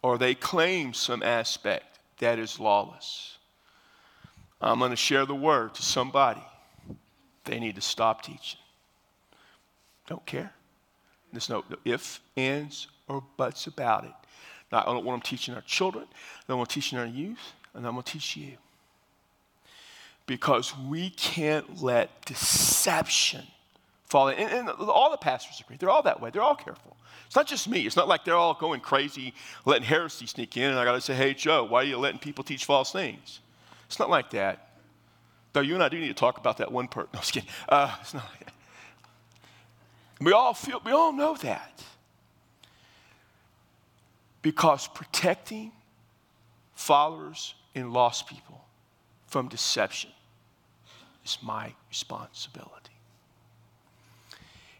or 0.02 0.18
they 0.18 0.34
claim 0.34 0.92
some 0.92 1.22
aspect 1.22 1.98
that 2.18 2.38
is 2.38 2.60
lawless, 2.60 3.38
I'm 4.60 4.78
going 4.78 4.90
to 4.90 4.96
share 4.96 5.26
the 5.26 5.34
word 5.34 5.74
to 5.74 5.82
somebody. 5.82 6.42
They 7.44 7.60
need 7.60 7.74
to 7.74 7.80
stop 7.80 8.22
teaching. 8.22 8.60
Don't 10.06 10.24
care. 10.24 10.52
There's 11.32 11.48
no 11.48 11.64
ifs, 11.84 12.20
ands, 12.36 12.88
or 13.08 13.22
buts 13.36 13.66
about 13.66 14.04
it. 14.04 14.12
Now, 14.70 14.82
I 14.82 14.84
don't 14.86 15.04
want 15.04 15.22
them 15.22 15.28
teaching 15.28 15.54
our 15.54 15.62
children, 15.62 16.06
I 16.12 16.42
don't 16.48 16.58
want 16.58 16.70
them 16.70 16.74
teaching 16.74 16.98
our 16.98 17.06
youth, 17.06 17.52
and 17.74 17.86
I'm 17.86 17.92
going 17.92 18.04
to 18.04 18.12
teach 18.12 18.36
you. 18.36 18.52
Because 20.26 20.76
we 20.78 21.10
can't 21.10 21.82
let 21.82 22.24
deception 22.24 23.44
fall 24.06 24.28
in. 24.28 24.38
And, 24.38 24.68
and 24.68 24.68
all 24.80 25.10
the 25.10 25.16
pastors 25.16 25.60
agree. 25.60 25.76
They're 25.76 25.90
all 25.90 26.02
that 26.02 26.20
way. 26.20 26.30
They're 26.30 26.42
all 26.42 26.54
careful. 26.54 26.96
It's 27.26 27.36
not 27.36 27.46
just 27.46 27.68
me. 27.68 27.86
It's 27.86 27.96
not 27.96 28.08
like 28.08 28.24
they're 28.24 28.36
all 28.36 28.54
going 28.54 28.80
crazy, 28.80 29.34
letting 29.64 29.84
heresy 29.84 30.26
sneak 30.26 30.56
in, 30.56 30.70
and 30.70 30.78
I 30.78 30.84
got 30.84 30.92
to 30.92 31.00
say, 31.00 31.14
hey, 31.14 31.34
Joe, 31.34 31.64
why 31.64 31.80
are 31.80 31.84
you 31.84 31.98
letting 31.98 32.20
people 32.20 32.44
teach 32.44 32.64
false 32.64 32.92
things? 32.92 33.40
It's 33.86 33.98
not 33.98 34.08
like 34.08 34.30
that. 34.30 34.68
Though 35.52 35.60
you 35.60 35.74
and 35.74 35.82
I 35.82 35.88
do 35.88 35.98
need 35.98 36.08
to 36.08 36.14
talk 36.14 36.38
about 36.38 36.58
that 36.58 36.70
one 36.70 36.88
part. 36.88 37.08
No, 37.12 37.18
I'm 37.18 37.22
just 37.22 37.32
kidding. 37.32 37.48
Uh, 37.68 37.94
it's 38.00 38.14
not 38.14 38.24
like 38.30 38.46
that. 38.46 38.54
We 40.20 40.32
all 40.32 40.54
feel, 40.54 40.80
we 40.84 40.92
all 40.92 41.12
know 41.12 41.36
that. 41.36 41.82
Because 44.42 44.88
protecting 44.88 45.72
followers 46.74 47.54
and 47.74 47.92
lost 47.92 48.26
people 48.28 48.63
from 49.34 49.48
deception 49.48 50.10
is 51.24 51.38
my 51.42 51.74
responsibility. 51.88 52.92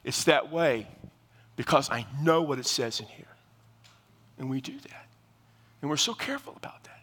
It's 0.04 0.22
that 0.24 0.52
way 0.52 0.86
because 1.56 1.90
I 1.90 2.06
know 2.22 2.40
what 2.40 2.60
it 2.60 2.66
says 2.66 3.00
in 3.00 3.06
here. 3.06 3.34
And 4.38 4.48
we 4.48 4.60
do 4.60 4.78
that. 4.78 5.06
And 5.80 5.90
we're 5.90 5.96
so 5.96 6.14
careful 6.14 6.54
about 6.56 6.84
that. 6.84 7.00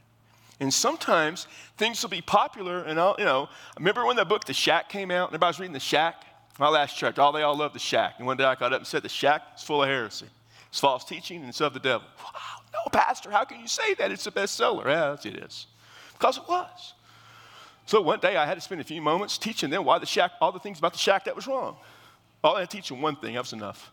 And 0.62 0.74
sometimes 0.74 1.46
things 1.76 2.02
will 2.02 2.10
be 2.10 2.22
popular, 2.22 2.84
and 2.84 2.98
I'll, 2.98 3.18
you 3.20 3.26
know, 3.26 3.50
remember 3.78 4.06
when 4.06 4.16
the 4.16 4.24
book 4.24 4.46
The 4.46 4.54
Shack 4.54 4.88
came 4.88 5.12
out, 5.12 5.28
and 5.28 5.34
everybody's 5.36 5.60
reading 5.60 5.74
The 5.74 5.82
Shack? 5.82 6.24
My 6.58 6.70
last 6.70 6.96
church, 6.96 7.20
all 7.20 7.34
they 7.34 7.42
all 7.42 7.58
loved 7.58 7.76
The 7.76 7.80
Shack. 7.80 8.14
And 8.18 8.26
one 8.26 8.38
day 8.38 8.46
I 8.46 8.56
got 8.56 8.72
up 8.72 8.80
and 8.80 8.88
said, 8.88 9.04
The 9.04 9.10
Shack 9.10 9.42
is 9.58 9.64
full 9.64 9.84
of 9.84 9.90
heresy. 9.90 10.28
It's 10.70 10.80
false 10.80 11.04
teaching 11.04 11.42
and 11.42 11.50
it's 11.50 11.60
of 11.60 11.74
the 11.74 11.82
devil. 11.82 12.08
Wow, 12.18 12.62
no, 12.72 12.90
Pastor, 12.94 13.30
how 13.30 13.44
can 13.44 13.60
you 13.60 13.68
say 13.68 13.94
that? 13.96 14.10
It's 14.10 14.26
a 14.26 14.32
bestseller. 14.32 14.86
Yes, 14.86 15.26
it 15.26 15.36
is. 15.36 15.68
Because 16.14 16.38
it 16.38 16.48
was. 16.48 16.94
So 17.91 17.99
one 17.99 18.21
day 18.21 18.38
I 18.38 18.45
had 18.45 18.54
to 18.54 18.62
spend 18.62 18.80
a 18.80 18.86
few 18.86 19.01
moments 19.01 19.38
teaching 19.38 19.69
them 19.69 19.84
why 19.84 19.99
the 19.99 20.06
shack, 20.06 20.32
all 20.39 20.54
the 20.54 20.62
things 20.62 20.80
about 20.80 20.93
the 20.93 20.97
shack 20.97 21.25
that 21.25 21.36
was 21.36 21.45
wrong. 21.45 21.75
All 22.41 22.56
I 22.56 22.62
had 22.62 22.69
to 22.69 22.77
teach 22.77 22.88
them 22.88 23.01
one 23.01 23.17
thing, 23.17 23.34
that 23.34 23.41
was 23.41 23.51
enough. 23.51 23.91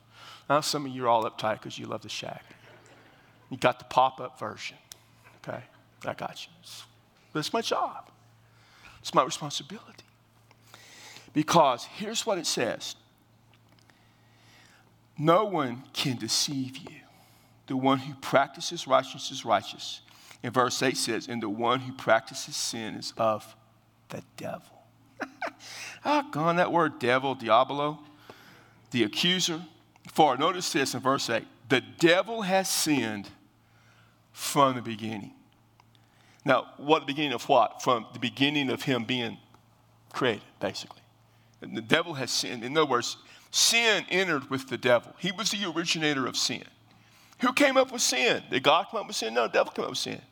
Now 0.49 0.61
some 0.61 0.87
of 0.87 0.93
you 0.93 1.07
are 1.07 1.09
all 1.09 1.29
uptight 1.29 1.55
because 1.55 1.77
you 1.77 1.87
love 1.87 2.03
the 2.03 2.09
shack. 2.09 2.45
You 3.51 3.57
got 3.57 3.81
the 3.81 3.87
pop-up 3.87 4.39
version. 4.39 4.77
Okay? 5.39 5.65
I 6.07 6.15
got 6.15 6.47
you. 6.47 6.53
That's 7.33 7.53
my 7.53 7.61
job. 7.61 8.09
It's 9.01 9.13
my 9.13 9.25
responsibility. 9.25 10.05
Because 11.33 11.85
here's 11.85 12.25
what 12.25 12.39
it 12.39 12.47
says 12.47 12.95
No 15.19 15.45
one 15.45 15.83
can 15.93 16.19
deceive 16.19 16.77
you. 16.77 17.01
The 17.67 17.77
one 17.77 17.99
who 17.99 18.15
practices 18.15 18.87
righteousness 18.87 19.33
is 19.33 19.45
righteous. 19.45 20.03
And 20.45 20.55
verse 20.55 20.81
8 20.85 20.97
says, 20.97 21.27
And 21.27 21.43
the 21.43 21.49
one 21.49 21.81
who 21.81 21.93
practices 21.93 22.55
sin 22.55 22.95
is 22.95 23.13
of 23.17 23.57
the 24.09 24.23
devil. 24.37 24.85
ah, 26.05 26.27
gone 26.31 26.57
that 26.57 26.73
word 26.73 26.99
devil, 26.99 27.35
diabolo, 27.35 27.99
the 28.91 29.05
accuser. 29.05 29.63
For 30.13 30.37
notice 30.37 30.73
this 30.73 30.95
in 30.95 31.01
verse 31.01 31.29
8 31.29 31.45
the 31.69 31.83
devil 31.99 32.43
has 32.43 32.69
sinned 32.69 33.29
from 34.33 34.77
the 34.77 34.83
beginning. 34.83 35.33
Now, 36.45 36.69
what 36.79 37.01
the 37.01 37.07
beginning 37.07 37.33
of 37.33 37.49
what? 37.49 37.83
From 37.83 38.07
the 38.13 38.19
beginning 38.19 38.71
of 38.71 38.83
him 38.83 39.05
being 39.05 39.37
created, 40.13 40.43
basically. 40.61 41.03
And 41.61 41.77
the 41.77 41.83
devil 41.83 42.15
has 42.15 42.31
sinned. 42.31 42.65
In 42.65 42.77
other 42.77 42.87
words, 42.87 43.19
sin 43.51 44.07
entered 44.09 44.49
with 44.49 44.69
the 44.69 44.79
devil. 44.79 45.13
He 45.19 45.33
was 45.33 45.51
the 45.51 45.71
originator 45.71 46.27
of 46.27 46.37
sin. 46.37 46.65
Who 47.41 47.53
came 47.53 47.77
up 47.77 47.93
with 47.93 48.03
sin? 48.03 48.43
Did 48.51 48.63
God 48.63 48.87
come 48.91 49.01
up 49.01 49.07
with 49.09 49.17
sin? 49.17 49.35
No, 49.35 49.43
the 49.43 49.53
devil 49.53 49.73
came 49.73 49.85
up 49.85 49.91
with 49.91 49.99
sin. 49.99 50.23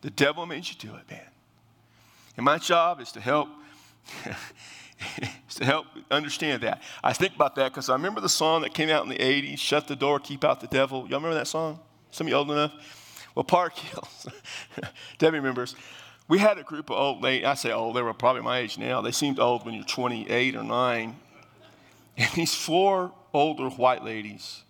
The 0.00 0.10
devil 0.10 0.46
made 0.46 0.66
you 0.66 0.74
do 0.78 0.94
it, 0.96 1.10
man. 1.10 1.29
And 2.40 2.46
my 2.46 2.56
job 2.56 3.02
is 3.02 3.12
to 3.12 3.20
help. 3.20 3.50
is 5.46 5.54
to 5.56 5.64
help 5.66 5.84
understand 6.10 6.62
that. 6.62 6.80
I 7.04 7.12
think 7.12 7.34
about 7.34 7.54
that 7.56 7.70
because 7.70 7.90
I 7.90 7.92
remember 7.92 8.22
the 8.22 8.30
song 8.30 8.62
that 8.62 8.72
came 8.72 8.88
out 8.88 9.02
in 9.02 9.10
the 9.10 9.18
80s, 9.18 9.58
Shut 9.58 9.86
the 9.86 9.94
Door, 9.94 10.20
Keep 10.20 10.42
Out 10.42 10.58
the 10.62 10.66
Devil. 10.66 11.00
Y'all 11.00 11.18
remember 11.18 11.34
that 11.34 11.48
song? 11.48 11.80
Some 12.10 12.26
of 12.26 12.30
you 12.30 12.36
old 12.36 12.50
enough? 12.50 13.26
Well, 13.34 13.44
Park 13.44 13.76
Hills, 13.76 14.26
Debbie 15.18 15.36
remembers, 15.36 15.76
we 16.28 16.38
had 16.38 16.56
a 16.56 16.62
group 16.62 16.88
of 16.88 16.96
old, 16.96 17.22
they, 17.22 17.44
I 17.44 17.52
say 17.52 17.72
old, 17.72 17.94
they 17.94 18.00
were 18.00 18.14
probably 18.14 18.40
my 18.40 18.60
age 18.60 18.78
now. 18.78 19.02
They 19.02 19.12
seemed 19.12 19.38
old 19.38 19.66
when 19.66 19.74
you're 19.74 19.84
28 19.84 20.56
or 20.56 20.62
9. 20.62 21.16
And 22.16 22.30
these 22.32 22.54
four 22.54 23.12
older 23.34 23.68
white 23.68 24.02
ladies 24.02 24.62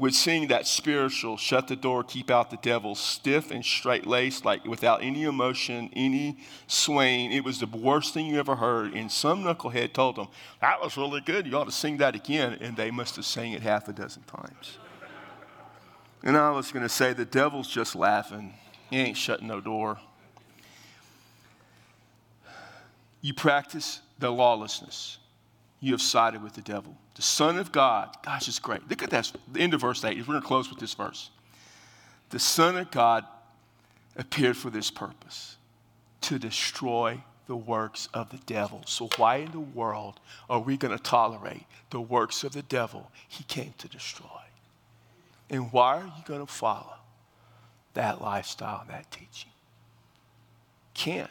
would 0.00 0.14
sing 0.14 0.48
that 0.48 0.66
spiritual, 0.66 1.36
shut 1.36 1.68
the 1.68 1.76
door, 1.76 2.02
keep 2.02 2.30
out 2.30 2.50
the 2.50 2.56
devil, 2.56 2.94
stiff 2.94 3.50
and 3.50 3.62
straight 3.62 4.06
laced, 4.06 4.46
like 4.46 4.64
without 4.64 5.02
any 5.02 5.24
emotion, 5.24 5.90
any 5.92 6.38
swaying. 6.66 7.32
It 7.32 7.44
was 7.44 7.60
the 7.60 7.66
worst 7.66 8.14
thing 8.14 8.26
you 8.26 8.38
ever 8.38 8.56
heard. 8.56 8.94
And 8.94 9.12
some 9.12 9.44
knucklehead 9.44 9.92
told 9.92 10.16
them, 10.16 10.28
That 10.62 10.80
was 10.80 10.96
really 10.96 11.20
good. 11.20 11.46
You 11.46 11.56
ought 11.58 11.64
to 11.64 11.72
sing 11.72 11.98
that 11.98 12.14
again. 12.14 12.56
And 12.62 12.76
they 12.76 12.90
must 12.90 13.16
have 13.16 13.26
sang 13.26 13.52
it 13.52 13.60
half 13.60 13.88
a 13.88 13.92
dozen 13.92 14.22
times. 14.22 14.78
And 16.22 16.36
I 16.36 16.50
was 16.50 16.72
going 16.72 16.82
to 16.82 16.88
say, 16.88 17.12
The 17.12 17.26
devil's 17.26 17.68
just 17.68 17.94
laughing. 17.94 18.54
He 18.88 18.96
ain't 18.96 19.18
shutting 19.18 19.48
no 19.48 19.60
door. 19.60 19.98
You 23.20 23.34
practice 23.34 24.00
the 24.18 24.30
lawlessness 24.30 25.18
you 25.78 25.92
have 25.92 26.00
sided 26.00 26.42
with 26.42 26.54
the 26.54 26.62
devil. 26.62 26.96
The 27.20 27.26
Son 27.26 27.58
of 27.58 27.70
God, 27.70 28.16
gosh, 28.22 28.48
it's 28.48 28.58
great. 28.58 28.88
Look 28.88 29.02
at 29.02 29.10
that, 29.10 29.30
the 29.52 29.60
end 29.60 29.74
of 29.74 29.82
verse 29.82 30.02
8. 30.02 30.16
We're 30.16 30.24
going 30.24 30.40
to 30.40 30.46
close 30.46 30.70
with 30.70 30.78
this 30.78 30.94
verse. 30.94 31.28
The 32.30 32.38
Son 32.38 32.78
of 32.78 32.90
God 32.90 33.26
appeared 34.16 34.56
for 34.56 34.70
this 34.70 34.90
purpose 34.90 35.58
to 36.22 36.38
destroy 36.38 37.22
the 37.46 37.56
works 37.56 38.08
of 38.14 38.30
the 38.30 38.38
devil. 38.46 38.80
So, 38.86 39.10
why 39.18 39.36
in 39.36 39.50
the 39.50 39.60
world 39.60 40.18
are 40.48 40.60
we 40.60 40.78
going 40.78 40.96
to 40.96 41.02
tolerate 41.02 41.66
the 41.90 42.00
works 42.00 42.42
of 42.42 42.52
the 42.52 42.62
devil 42.62 43.10
he 43.28 43.44
came 43.44 43.74
to 43.76 43.86
destroy? 43.86 44.26
And 45.50 45.70
why 45.74 45.98
are 45.98 46.06
you 46.06 46.24
going 46.24 46.40
to 46.40 46.50
follow 46.50 46.94
that 47.92 48.22
lifestyle, 48.22 48.82
that 48.88 49.10
teaching? 49.10 49.52
Can't. 50.94 51.30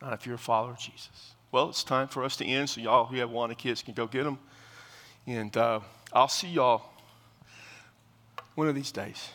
Not 0.00 0.14
if 0.14 0.24
you're 0.24 0.36
a 0.36 0.38
follower 0.38 0.70
of 0.70 0.78
Jesus. 0.78 1.34
Well, 1.52 1.68
it's 1.68 1.84
time 1.84 2.08
for 2.08 2.24
us 2.24 2.34
to 2.36 2.46
end, 2.46 2.70
so 2.70 2.80
y'all 2.80 3.04
who 3.04 3.16
have 3.16 3.30
wanted 3.30 3.58
kids 3.58 3.82
can 3.82 3.92
go 3.92 4.06
get 4.06 4.24
them. 4.24 4.38
And 5.30 5.56
uh, 5.56 5.78
I'll 6.12 6.26
see 6.26 6.48
y'all 6.48 6.82
one 8.56 8.66
of 8.66 8.74
these 8.74 8.90
days. 8.90 9.30